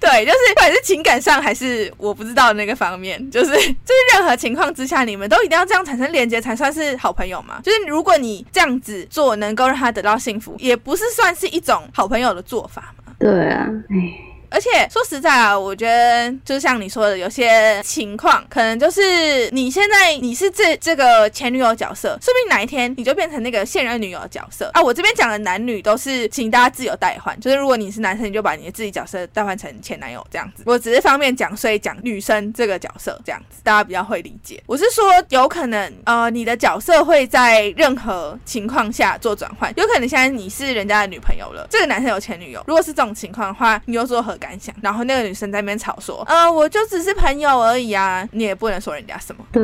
[0.00, 7.60] 对，就是不管是情感上还是我不知道那个方面，就是就是任何情况之下，你们都一定要这样产生连接才算是好朋友嘛？
[7.62, 13.12] 就是如果你这样子做能够让他得到幸福，也不是算是一种好朋友的做法嘛？
[13.18, 14.27] 对啊，哎。
[14.50, 24.82] 而且说实在啊，我觉得就像你说的，有些情况可能就是你现在你是这这个前女友角色，说不定哪一天你就变成那个现任女友角色啊。
[24.82, 30.62] 我这边讲的男女都是请大家自由代换，就是如果你是男生，你就把你的自己角色代换成前男友这样子。
[30.64, 34.62] 我只是方便讲，所以讲女生这个角色这样子，大家比较会理解。
[34.66, 44.37] 我是说，有可能呃，你的角色会在任何情况下做转换，有可能现在你是人家的女朋友了，这个男生有前女友，如果是这种情况的话，你又做何？
[44.38, 49.62] 感想，然后那个女生在那边吵说：“呃，我就只是朋友而已啊，你也不能说人家什么。”对，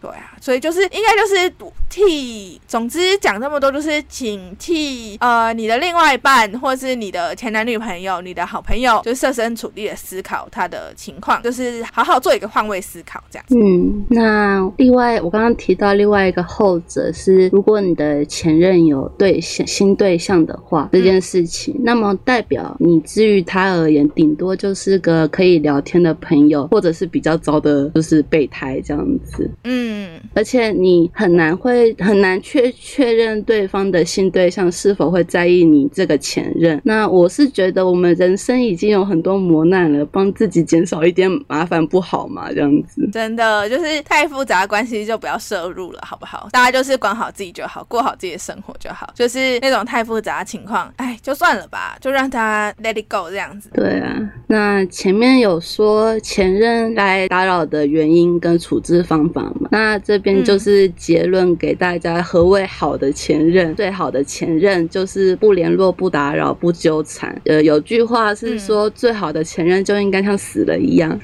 [0.00, 1.52] 对啊，所以就是应该就是
[1.90, 13.44] 替，总之讲这么多，就是请替呃你的另外一半，或是你的前男女朋友、你的好朋友，就设身处地的思考他的情况，就是好好做一个换位思考，这样。
[13.50, 24.05] 嗯，那另外我刚刚提到另外一个后者是，如果你的前任有对象新对象的话，这件事情，那么代表你至于他而言。
[24.10, 29.50] 顶多就是个可以聊天的朋友，或者是比较糟的，就是备胎这样子。
[29.64, 36.80] 嗯，而且你很难会很难确确认对方的性对象是否会在意你这个前任。
[36.84, 42.50] 那我是觉得我们人生已经有很多磨难了，帮自己减少一点麻烦不好吗？
[42.52, 46.48] 这样子真的就是太复杂的关系就不要摄入了，好不好？
[46.52, 49.12] 大家就是管好自己就好，过好自己的生活就好。
[49.14, 53.70] 就是那种太复杂的情况，哎，就算了吧，就让他 let it go 这样子。
[53.72, 53.95] 对。
[53.96, 59.70] 对啊，那前面有说前任来打扰的原因跟处置方法嘛？
[59.72, 63.74] 那这边就是结论给大家：何谓好的前任？
[63.74, 67.40] 最好的前任就是不联络、不打扰、不纠缠。
[67.46, 71.18] 呃，有句话是说，最好的前任就应该像死了一样。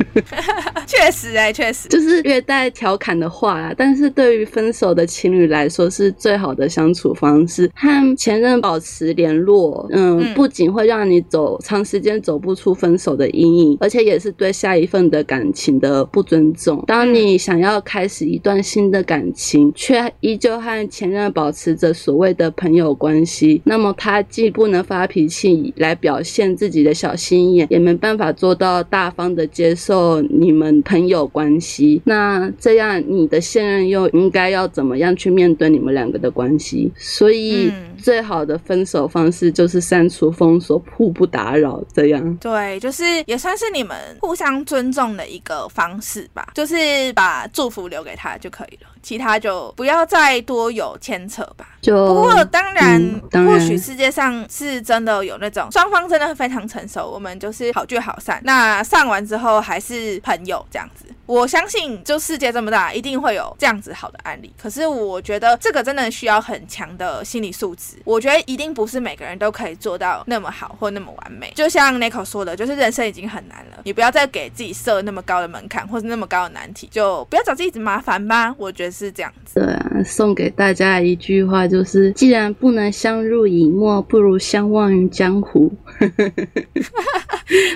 [0.86, 3.74] 确实哎，确实就是略带调侃的话啦。
[3.76, 7.70] 但是对于分手的情侣来说，是最好的相处方式。
[7.74, 12.61] 和前任保持联络，嗯，不仅会让你走长时间走不出。
[12.62, 16.84] 出分手的阴影，而且也是对下一份的感情的不尊重。
[16.86, 32.00] 当你想要开始一段新的感情，却依旧和前任保持着所谓的朋友关系，那么他既不能发脾气来表现自己的小心眼，也没办法做到大方的接受你们朋友关系。
[32.04, 36.92] 那这样，你的现任又应该要怎么样去面对你们两个的关系？
[36.96, 37.72] 所以。
[38.02, 42.36] 最好的分手方式就是删除、封锁、互不打扰，这样。
[42.36, 46.74] 对，就是也算是你们互相尊重的一个方式吧，就是
[47.14, 51.68] 把祝福留给他就可以了，其他就不要再多有牵扯吧。
[51.80, 61.06] 就不过当然，或许世界上是真的有那种双方真的非常成熟，我们就是好聚好散，那散完之后还是朋友这样子。
[61.26, 64.52] 我相信，就世界这么大，一定会有这样子好的案例。
[64.60, 67.94] 可是，我觉得这个真的需要很强的心理素质。
[68.04, 71.50] 我觉得一定不是每个人都可以做到那么好或那么完美。
[71.54, 78.54] 就像 Nico 说的，就是人生已经很难了，你不要再给自己设那么高的门槛或者那么高的难题，就不要找自己麻烦吧。
[78.58, 79.60] 我觉得是这样子。
[79.60, 85.72] 对啊，送给大家一句话就是：既然不能相濡以沫，不如相忘于江湖。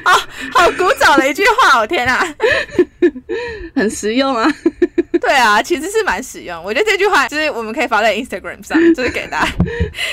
[0.05, 0.13] 好
[0.53, 2.23] 好古早的一句话，我天啊！
[3.75, 4.51] 很实用啊，
[5.21, 6.63] 对啊，其实是蛮实用。
[6.65, 9.51] 我觉得这句话就是我们可以发在 Instagram 上，就是给大家，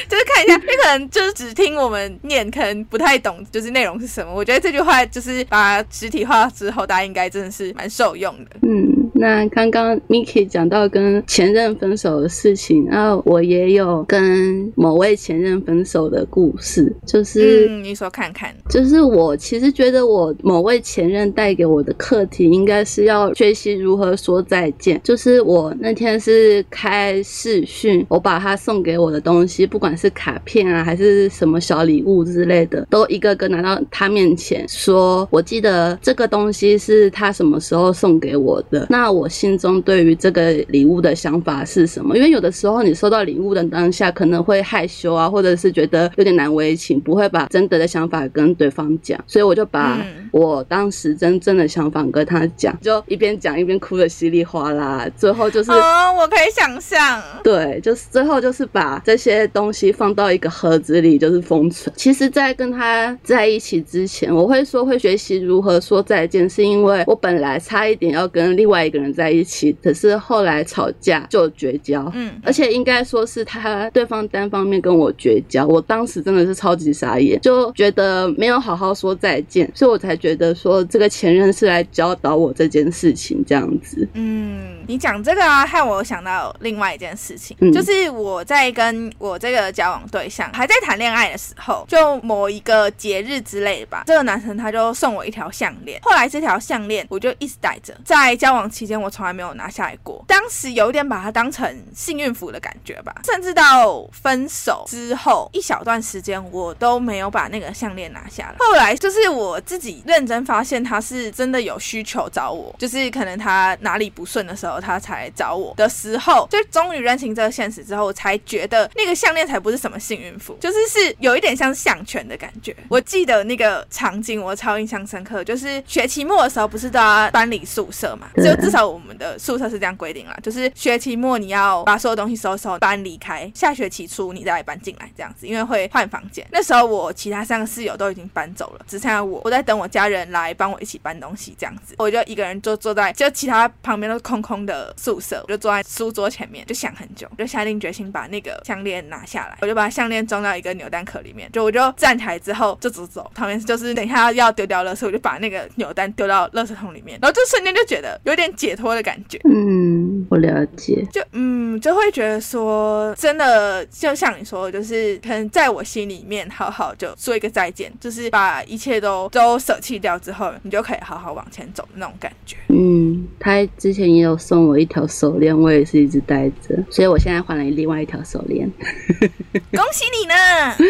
[0.07, 0.55] 就是看一下。
[0.55, 4.33] 你可能就是只听我们念，可能不太懂，就是内容是什么。
[4.33, 8.51] 我觉得这句话就是把实体化之后，大家应该真的是蛮受用的。
[8.61, 9.02] 嗯。
[9.23, 24.99] 那刚刚 Miki 讲到跟前任分手的事情，然后我也有跟某位前任分手的故事，就是嗯，你说看看，就是我其实觉得我某位前任带给我的课题，应该是要学习如何说再见。
[25.05, 38.85] 就是我那天是开视讯，我把他送给我的东西，不管是卡片啊，还是什么小礼物之类的，都一个个拿到他面前，说我记得这个东西是他什么时候送给我的。
[38.89, 42.17] 那我心中对于这个礼物的想法是什么？
[42.17, 55.71] 因为有的时候你收到礼物的当下，可能会害羞啊，或者是觉得有点难为情，不会把真的的想法跟对方讲，所以我就把嗯我当时真正的想法跟他讲，就一边讲一边哭的稀里哗啦，最后就是。
[55.71, 61.93] 哦，我可以想象，对，就是最后就是把这些东西放到一个盒子里，就是封存。
[61.97, 72.09] 其实，在跟他在一起之前，我会说会学习如何说再见，是因为我本来差一点要跟另外一个人在一起，可是后来吵架就绝交。
[72.13, 84.07] 嗯，而且应该说是他对方单方面跟我绝交，我当时真的是超级傻眼，就觉得没有好好说再见，所以我才觉得说这个前任是来教导我这件事情这样子。
[84.13, 87.71] 嗯，你讲这个啊，害我想到另外一件事情，嗯。
[87.71, 122.75] 就是我在跟我这个交往对象还在谈恋爱的时候，就某一个节日之类的吧，这个男生他就送我一条项链，后来这条项链我就一直戴着，在交往期间我从来没有拿下来过，当时有一点把它当成幸运符的感觉吧，甚至到分手之后一小段时间我都没有把那个项链拿下来，后来就是我自己认真发现他是真的有需求找我，就是可能他哪里不顺的时候，他才找我的时候，就终于认清这个现实之后，我才觉得那个项链才不是什么幸运符，就是是有一点像项圈的感觉。
[122.89, 128.27] 我记得那个场景我超印象深刻，就是学期末的时候不是都要搬离宿舍嘛？
[128.35, 136.45] 就至少我们的宿舍是这样规定啦，就是学期末你要把所有东西收收，搬离开，下学期初你再搬进来这样子，因为会换房间。
[136.51, 159.39] 那时候我其他三个室友都已经搬走了，只剩下我，我在等我家人来帮我一起搬东西这样子，我就一个人就坐在就其他旁边都是空空的宿舍，我就坐在书桌前面就想很久，就下定决心把那个项链拿下来，我就把项链装到一个扭蛋壳里面，就我就站起来之后就走走，旁边就是等一下要丢掉垃圾，我就把那个扭蛋丢到垃圾桶里面，然后就瞬间就觉得有点解脱的感觉。
[159.45, 161.05] 嗯，我了解。
[161.11, 172.57] 就嗯，就会觉得说，真的就像你说的，就是可能在我心里面好好就说一个再见，就是把一切都都舍弃掉之后，你就可以好好往前走的那种感觉。
[172.69, 178.71] 嗯，他之前也有送我一条手链，我也是一直戴着，所以我现在换了另外一条手链。
[179.73, 180.35] 恭喜你呢！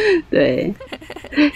[0.29, 0.73] 对，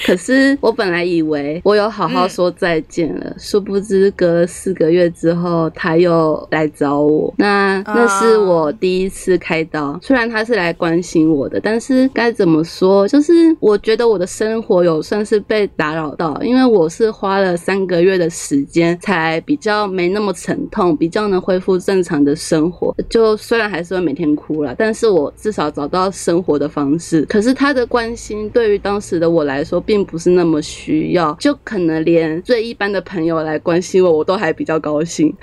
[0.05, 7.33] 可是我本来以为我有好好说再见了，殊不知隔了四个月之后，他又来找我。
[7.37, 22.95] 那那是我第一次开刀，虽然他是来关心我的，但是该怎么说，就是我觉得我的生活有算是被打扰到，因为我是花了三个月的时间才比较没那么沉痛，比较能恢复正常的生活。
[23.09, 27.21] 就虽然还是会每天哭了，但是我至少找到生活的方式。
[27.23, 35.33] 可是他的关心对于当时的我来说，并不是那么需要，就可能连最一般的朋友来关心我，我都还比较高兴。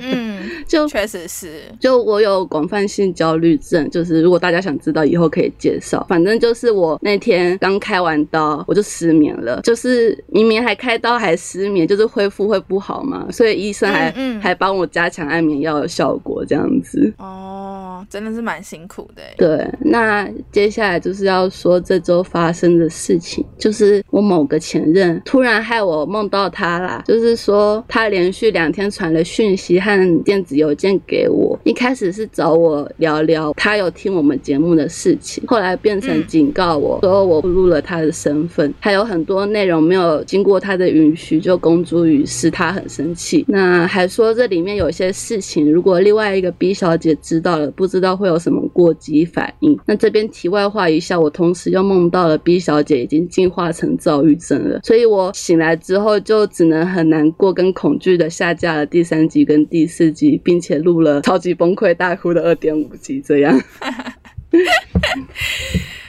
[0.00, 1.62] 嗯， 就确实是。
[1.78, 6.04] 就我有广泛性焦虑症，就是如果大家想知道，以后可以介绍。
[6.08, 17.12] 反正就是我那天刚开完刀，我就失眠了，就是明明还开刀还失眠，就是恢复会不好嘛，所以医生还、嗯嗯还帮我加强安眠药的效果，这样子。
[17.18, 19.34] 哦，真的是蛮辛苦的欸。
[19.36, 43.44] 对，那接下来就是要说这周发生的事情，就是我某个前任突然害我梦到他啦，就是说他连续两天传了讯息和电子邮件给我，一开始是找我聊聊他有听我们节目的事情，后来变成嗯警告我说我暴露了他的身份，还有很多内容没有经过他的允许就公诸于世，他很生气。
[43.48, 49.78] 那还说这里面有些事情，如果另外一个 B 小姐知道了，不知道会有什么过激反应。
[49.86, 63.60] 那这边题外话一下，我同时又梦到了 B 小姐已经进化成躁郁症了，所以我醒来之后就只能很难过跟恐惧的下架了第三集跟第四集，并且录了超级崩溃大哭的二点五集，这样。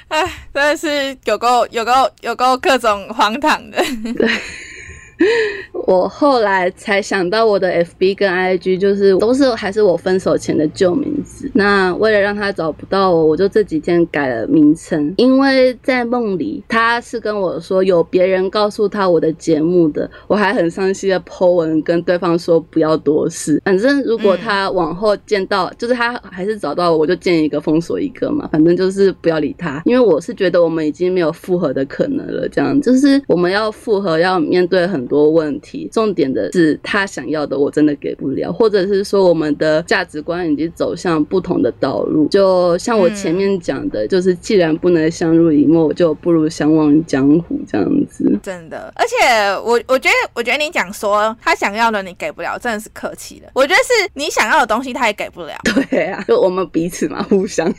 [0.08, 1.92] 哎， 真的是有够有够
[2.22, 3.78] 有够各种荒唐的。
[5.88, 11.50] 我后来才想到，我的 FB 跟 IG 就是都是还是我分手前的旧名字。
[11.54, 15.14] 那为了让他找不到我，我就这几天改了名称。
[15.18, 23.62] 因为在梦里，他是跟我说有别人告诉他我的节目的，我还很伤心的 po 文跟对方说不要多事。
[23.66, 28.48] 反正如果他往后见到，就是他还是找到我，我就见一个封锁一个嘛。
[28.52, 32.48] 反正就是不要理他，因为我是觉得我们已经没有复合的可能了。
[32.50, 35.90] 这样就是我们要复合，要面对很多问题。
[35.92, 42.30] 重点的是，他想要的我真的给不了，或者是说我们的价值观已经走向不同的道路。
[42.30, 48.40] 就像我前面讲的，就是既然不能相濡以沫，就不如相忘江湖这样子。
[48.42, 49.16] 真的，而且
[49.66, 53.50] 我我觉得，我觉得你讲说他想要的你给不了，真的是客气了。
[53.54, 55.58] 我觉得是你想要的东西他也给不了。
[55.92, 57.70] 对啊，就我们彼此嘛，互相。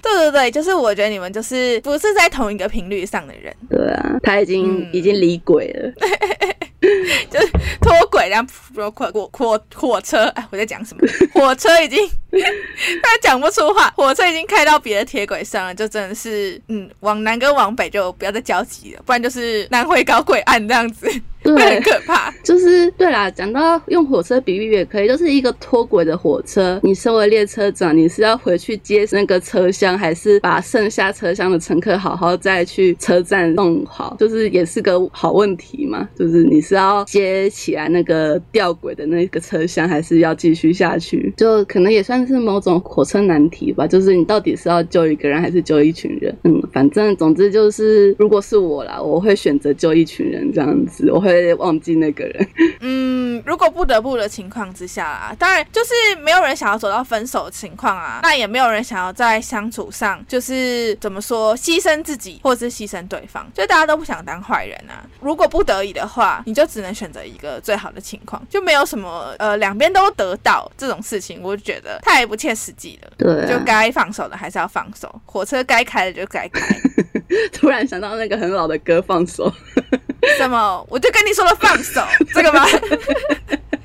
[0.00, 3.54] 对对对，就是我觉得你们就是不是在同一个频率上的人。
[3.68, 5.92] 对啊，他已经已经离轨了。
[7.30, 7.48] 就是
[7.80, 11.02] 脱轨，然后火火火火车，哎，我在讲什么？
[11.34, 12.08] 火车已经
[13.02, 21.10] 他讲不出话，火车已经开到别的铁轨上了，就真的是，嗯，往南跟往北就不要再交集了，不然就是南回搞鬼案这样子。
[21.54, 23.30] 会 很可怕，就是对啦。
[23.30, 26.80] 讲到用火车比喻也可以，就是一个脱轨的火车。
[26.82, 34.16] 你身为列车长，你是要回去接那个车厢，还是把剩下车厢的乘客好好再去车站弄好？
[34.18, 36.08] 就是也是个好问题嘛。
[36.16, 41.32] 就是你是要接起来那个吊轨的那个车厢，还是要继续下去？
[41.36, 43.86] 就可能也算是某种火车难题吧。
[43.86, 46.34] 就是你到底是要救一个人，还是救一群人？
[46.44, 51.10] 嗯，反正总之就是，如果是我啦，我会选择救一群人这样子。
[51.12, 51.37] 我会。
[51.42, 52.48] 会忘记那个人。
[52.80, 65.04] 嗯，如果不得不的情况之下啊，当然就是没有人想要走到分手的情况啊，那也没有人想要在相处上就是怎么说牺牲自己或者是牺牲对方，就大家都不想当坏人啊。
[65.20, 73.10] 如果不得已的话，你就只能选择一个最好的情况，就没有什么呃两边都得到这种事情，我就觉得太不切实际了。
[73.16, 76.60] 对，就该放手的还是要放手，火车该开的就该开。
[77.52, 79.52] 突然想到那个很老的歌，放手。
[80.36, 80.84] 什么？
[80.88, 82.02] 我就跟你说了，放手，
[82.34, 82.66] 这个吗？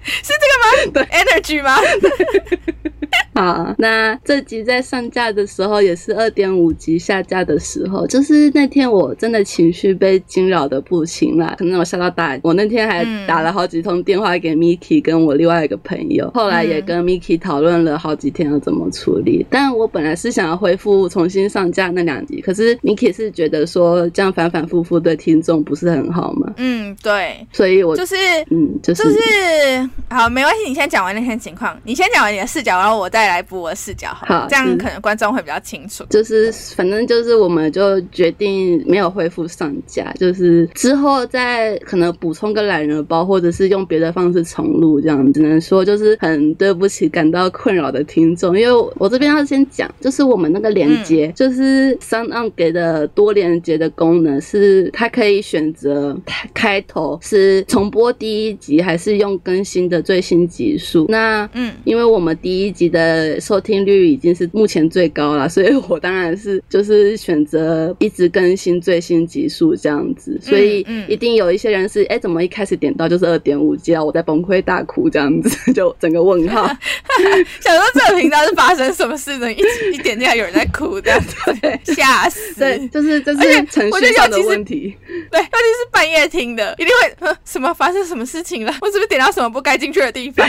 [0.04, 0.92] 是这个吗？
[0.94, 1.80] 对，energy 吗？
[3.36, 19.44] 好，那这集在上架的时候也是二点五集下架的时候，就是那天我真的情绪被惊扰的不行了，可能我吓到大，我那天还打了好几通电话给 Miki 跟我另外一个朋友，后来也跟 Miki 讨论了好几天要怎么处理。
[19.50, 26.54] 但我本来是想要恢复重新上架那两集，可是 Miki 是觉得说这样反反复复对听众不是很好嘛？
[26.58, 28.16] 嗯，对，所以我就是
[28.52, 33.23] 嗯，就是就是好，没关系，你先讲完那天情况，你先讲完你的视角，然后我再。
[33.24, 36.04] 再来补我视角，好，这样可能观众会比较清楚。
[36.10, 48.60] 就是反正就是我们就决定没有恢复上架，就是之后再可能补充个懒人包，或者是用别的方式重录，这样只能说就是很对不起感到困扰的听众。
[48.60, 56.14] 因为我这边要先讲，就是我们那个连接，就是三岸给的多连接的功能，是它可以选择
[56.54, 61.06] 开头是重播第一集，还是用更新的最新集数。
[61.08, 63.13] 那嗯，因为我们第一集的。
[63.14, 76.66] 呃，收听率已经是目前最高了， 所以我当然是就是选择一直更新最新集数这样子，所以一定有一些人是哎，怎么一开始点到就是二点五 G 啊，我在崩溃大哭这样子， 就整个问号，
[77.62, 79.54] 想说这个频道是发生什么事呢？
[79.54, 79.62] 一
[79.94, 84.96] 一点进来有人在哭这样子，吓死，对，就是就是程序上的问题，
[85.30, 88.74] 对，尤其是半夜听的，一定会什么发生什么事情了？
[88.82, 90.48] 我是不是点到什么不该进去的地方？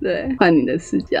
[0.00, 1.20] 对，换你的视角。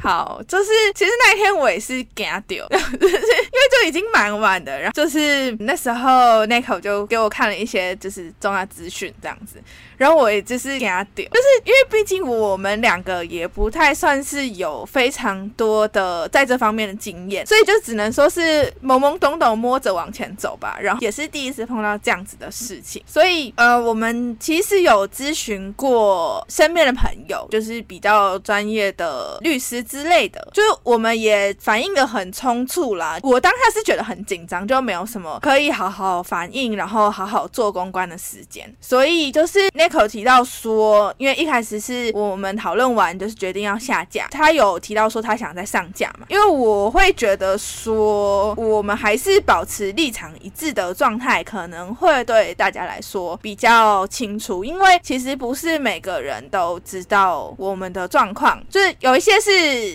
[0.00, 9.62] 好，就是其实那一天我也是给他丢， 就是因为就已经蛮晚的，然后就是那时候 Nico 就给我看了一些就是重要资讯这样子。
[9.96, 20.78] 然后我也就是给他丢，就是因为毕竟我们两个也不太算是有非常多的在这方面的经验，所以就只能说是懵懵懂懂摸着往前走吧。
[20.80, 33.18] 然后也是第一次碰到这样子的事情，所以呃，我们其实有咨询过身边的朋友，就是比较专业的律师之类的，就是我们也反应的很匆促啦。
[33.24, 39.88] 我当下是觉得很紧张，就没有什么可以好好反应，然后好好做公关的时间，所以就是那。
[39.88, 44.28] 口提到说，因为一开始是我们讨论完，就是决定要下架。
[44.30, 46.26] 他有提到说他想再上架嘛？
[46.28, 54.62] 因为我会觉得说，我们还是保持立场一致的状态，可能会对大家来说比较清楚。
[54.62, 59.50] 因为其实不是每个人都知道我们的状况，就是有一些是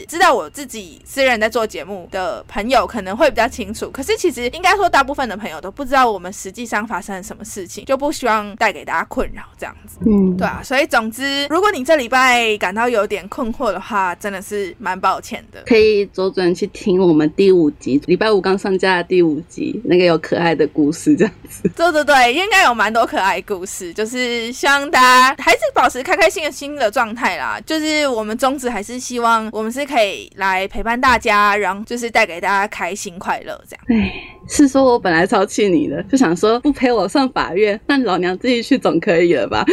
[0.08, 9.98] 知道我自己私人在做节目的朋友可能会比较清楚，可是其实应该说大部分的朋友都不知道我们实际上发生了什么事情，就不希望带给大家困扰这样子。
[10.06, 15.64] 嗯，对啊，所以总之，如果你这礼拜感到有点困惑的话，真的是蛮抱歉的。
[15.66, 21.70] 可以左转去听我们第五集，礼拜五刚上架的第五集，那个有可爱的故事这样子。
[21.76, 27.60] 对对对，应该有蛮多可爱故事，就是希望大家还是保持开开心心的状态啦。
[27.66, 33.86] 就是我们宗旨还是希望我们是可以来陪伴大家，然后就是带给大家开心快乐这样。
[33.90, 34.14] 哎，
[34.48, 39.66] 是说我本来超气你的，就想说不陪我上法院，那老娘自己去总可以了吧？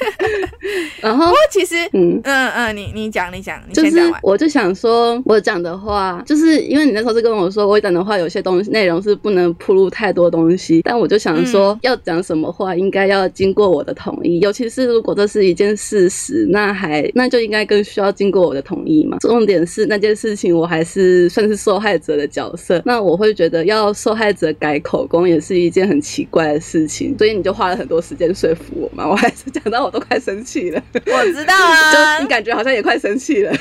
[1.00, 2.20] 然后不过其实，嗯。
[2.24, 4.20] 嗯嗯，你你讲你讲，你就是先讲完。
[4.22, 19.18] 我就想说，我讲的话，就是因为你那时候是跟我说，我讲的话有些东西内容是不能铺露太多东西，但我就想说，要讲什么话，应该要经过我的同意，尤其是如果这是一件事实，那还那就应该更需要经过我的同意嘛。
[19.20, 33.52] 重点是那件事情，我还是算是受害者的角色，那我会觉得要受害者改口供也是一件很奇怪的事情，所以你就花了很多时间说服我嘛，我还是讲到我都快生气了，我知道啊， 就你感觉好像也快生气了。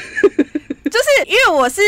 [0.92, 1.82] 就是因为我是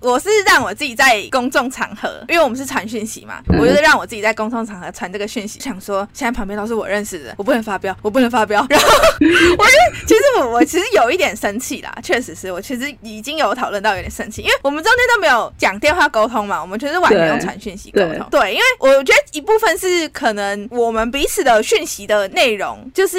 [0.00, 8.66] 我是让我自己在公众场合，因为我们是传讯息嘛，嗯我就是让我自己在公众场合传这个讯息，想说现在旁边都是我认识的人，我不能发飙，我不能发飙。
[8.70, 8.88] 然后
[9.58, 9.72] 我就
[10.06, 18.26] 其实我我其实有一点生气啦，确实是我其实已经有讨论到有点生气，因为我们中间都没有讲电话沟通嘛，我们全是完全用传讯息沟通。
[18.30, 23.18] 对，因为我觉得一部分是可能我们彼此的讯息的内容就是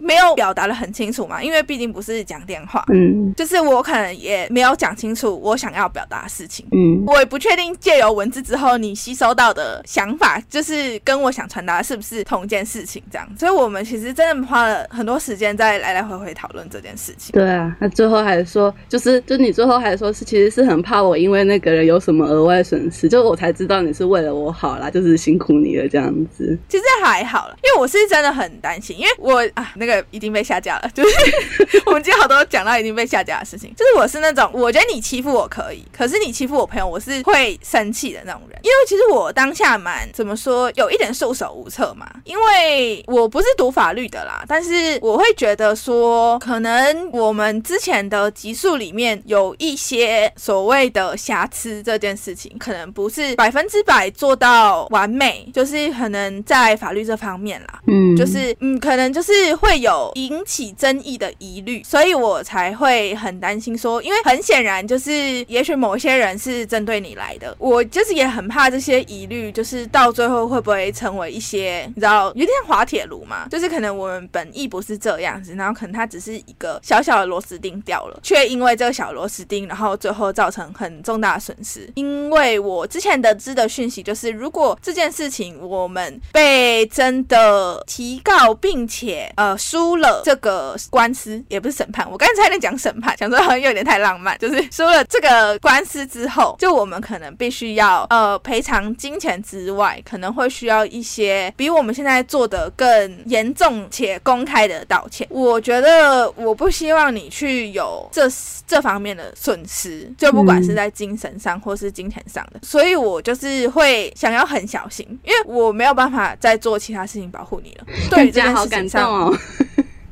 [0.00, 2.84] 没有表达的很清楚嘛，因为毕竟不是讲电话。
[2.92, 13.28] 嗯就是我可能也没有讲清楚我想要表达的事情，嗯我也不确定借由文字之后你吸收到的想法，就是跟我想传达的是不是同一件事情，这样。
[13.38, 17.32] 所以我们其实真的花了很多时间在来来回回讨论这件事情。
[17.32, 26.58] 对啊，那最后还说，就是就你最后还说是其实是很怕我因为那个人有什么额外损失，就我才知道你是为了我好啦，就是辛苦你了这样子。
[26.68, 38.58] 其实还好了，因为我是真的很担心，因为我啊那个已经被下架了，就是 我们今天好多讲到已经被下架的事情，就是我是那种我觉得你欺负我可以，可是你欺负我朋友，我是会生气的那种人。
[38.62, 81.90] 因为其实我当下蛮怎么说，有一点束手无策嘛，因为我不是读法律的啦，但是我会觉得说，可能我们之前的集数里面有一些所谓的瑕疵这件事情，可能不是百分之百做到完美，就是可能在法律这方面啦，嗯，就是嗯，可能就是会有引起争议的疑虑，所以我才会很担心说，因为很显然就是，也许某些人是针对你来的，我就是也很怕这些疑虑，就是到最后会不会成为一些你知道有点滑铁卢嘛，就是可能我们本意不是这样子，然后可能它只是一个小小的螺丝钉掉了，却因为这个小螺丝钉，然后最后造成很重大的损失。
[81.94, 105.24] 因为我之前得知的讯息就是，如果这件事情我们被真的提告，并且呃输了这个官司，也不是审判，我刚才差点讲审判，想说好像有点太浪漫，就是 输了这个官司之后，就我们可能必须要呃赔偿金钱之外，可能会需要一些比我们现在做的更严重且公开的道歉。
[105.30, 108.26] 我觉得我不希望你去有这
[108.66, 117.86] 这方面的损失，就不管是在精神上或是金钱上的，所以我就是会想要很小心，因为我没有办法再做其他事情保护你了。
[118.10, 119.02] 对好感事情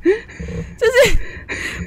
[0.77, 1.17] 就是。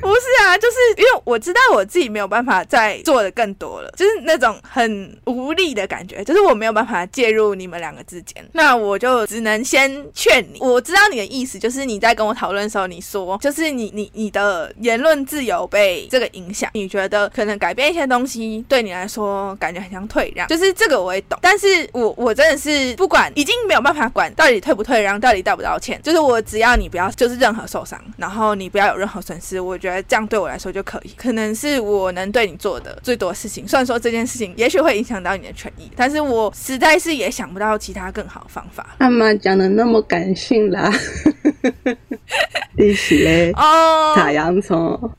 [0.02, 10.58] 不是啊，就是因为我知道我自己没有办法再做的更多了，就是那种很无力的感觉，就是我没有办法介入你们两个之间，那我就只能先劝你。
[10.60, 33.68] 我知道你的意思，就是你在跟我讨论的时候，你说就是你你你的言论自由被这个影响，你觉得可能改变一些东西对你来说感觉很像退让，就是这个我也懂，但是我我真的是不管，已经没有办法管到底退不退让，到底道不道歉，就是我只要你不要就是任何受伤，然后你不要有任何损失，我觉得这样对我来说就可以，可能是我能对你做的最多的事情。
[33.68, 38.84] 虽然说这件事情也许会影响到你的权益，但是我实在是也想不到其他更好的方法。
[38.98, 40.92] 干嘛讲的那么感性啦？
[42.76, 44.98] 一起嘞，哦，撒洋葱。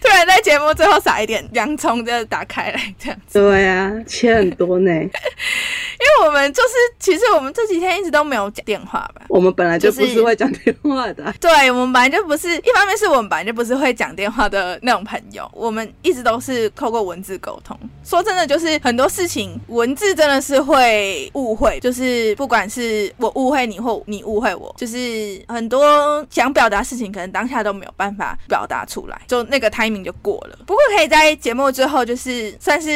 [0.00, 3.40] 突然在节目最后撒一点洋葱，就打开来这样子。
[3.40, 4.92] 对啊，切很多呢。
[4.94, 9.22] 因为我们就是，其实我们这几天一直都没有讲电话吧。
[9.28, 11.34] 我们本来就不是是会讲电话的啊。
[11.40, 17.76] 对，我们本来就不是，一方面是我们本来就不是会讲电话的那种朋友，我们一直都是透过文字沟通。
[18.04, 30.58] 说真的，就是很多事情文字真的是会误会，就是不管是我误会你或你误会我，就是很多想表达事情，可能当下都没有办法表达出来，就那个 timing 就过了。
[30.66, 32.90] 不过可以在节目之后，就是算是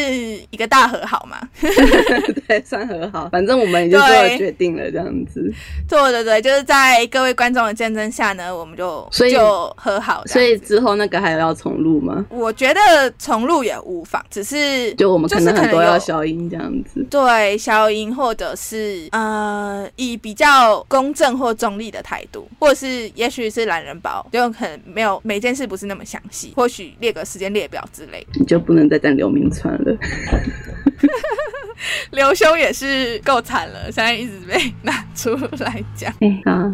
[0.50, 1.40] 一个大和好嘛。
[2.46, 5.52] 对，算和好，反正我们已经做了决定了，这样子。
[5.88, 10.22] 对对对，就是在各位观众的见证下呢，我们就所以就和好。
[10.26, 12.24] 所以之后那个还要重录吗？
[12.30, 17.04] 我觉得重录也无妨，只是就我们可能很多要消音这样子。
[17.10, 28.26] 对消音，或者是呃以比较公正或中立的态度，或者是也许是懒人包，就可能没有每件事不是那么详细，或许列个时间列表之类。
[28.34, 29.96] 你就不能再讲刘明川了。
[32.12, 36.12] 刘兄也是够惨了，现在一直被拿出来讲。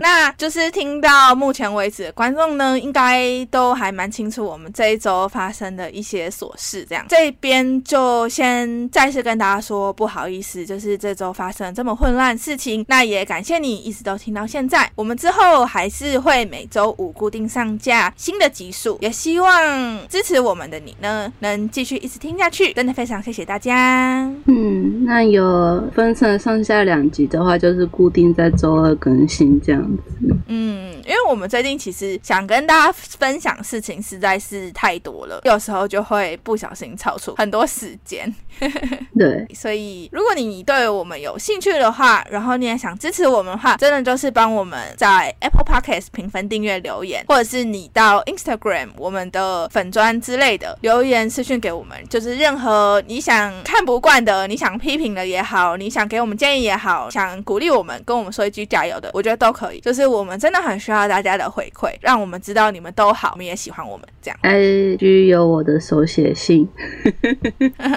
[0.01, 6.85] 那就是听到目前为止的观众呢，应该都还蛮清楚我们这一周发生的一些琐事。
[6.89, 12.85] 这样这边就先再次跟大家说不好意思，就是这周发生这么混乱的事情。
[12.89, 22.73] 那也感谢你一直都听到现在，我们之后还是会每周五固定上架新的集数，也希望支持我们的你呢，能继续一直听下去。
[22.73, 24.31] 真的非常谢谢大家。
[24.47, 30.03] 嗯，那有分成上下两集的话，就是固定在周二更新这样子。
[30.49, 38.33] 嗯，因为我们最近其实想跟大家分享事情实在是太多了，有时候就会不小心超出很多时间。
[39.19, 59.81] 对，所以如果你对我们有兴趣的话，然后你也想支持我们的话，真的就是帮我们在 Apple Podcast 评分、订阅、留言，或者是你到 Instagram 我们的粉砖之类的留言私讯给我们，就是任何你想看不惯的，你想批评的也好，你想给我们建议也好，想鼓励我们，跟我们说一句加油的，我觉得都可以。
[59.81, 64.39] 就是我们真的很需要大家的回馈，让我们知道你们都好，我们也喜欢我们这样。
[64.43, 66.69] IG 有我的手写信。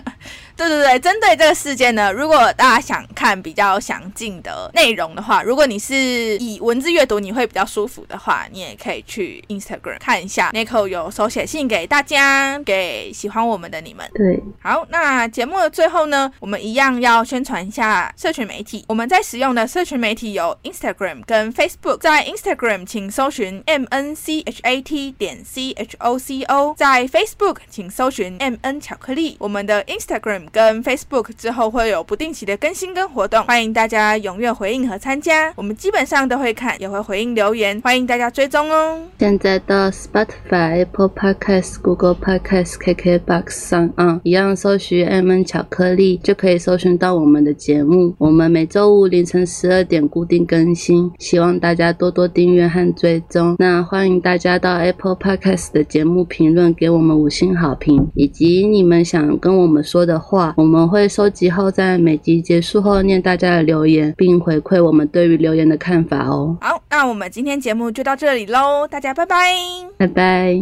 [0.58, 5.96] 对对对，针对这个事件呢，如果大家想看比较详尽的内容的话，如果你是
[6.40, 14.10] 以文字阅读你会比较舒服的话，你也可以去 Instagram 看一下 Nico 有手写信给大家，给喜欢我们的你们。
[14.16, 18.84] 对，好，那节目的最后呢，我们一样要宣传一下社群媒体。
[18.88, 22.00] 我们在使用的社群媒体有 Instagram 跟 Facebook。
[22.00, 27.58] 在 Instagram 请搜寻 M N C H A T 点 C H O C O，在 Facebook
[27.70, 29.36] 请搜寻 M N 巧克力。
[29.40, 35.52] 我们的 Instagram 跟 Facebook 之后会有不定期的更新跟活动，欢迎大家踊跃回应和参加。
[35.56, 39.02] 我们基本上都会看，也会回应留言，欢迎大家追踪哦。
[39.20, 48.14] 现在到 Spotify、Apple Podcast、Google Podcast、KKBox 上啊，一样搜寻 M N 巧克力就可以搜寻到我们的节目。
[48.18, 53.56] 我们每周五凌晨十二点固定更新，希望大家多多订阅和追踪。
[53.58, 66.58] 那欢迎大家到 Apple Podcast 的节目评论给我们五星好评，以及你们想跟我们说的话我们会收集后在每集结束后念大家的留言并回馈我们对于留言的看法哦。
[66.62, 69.54] 好那我们今天节目就到这里喽大家拜拜。
[69.98, 70.62] 拜拜。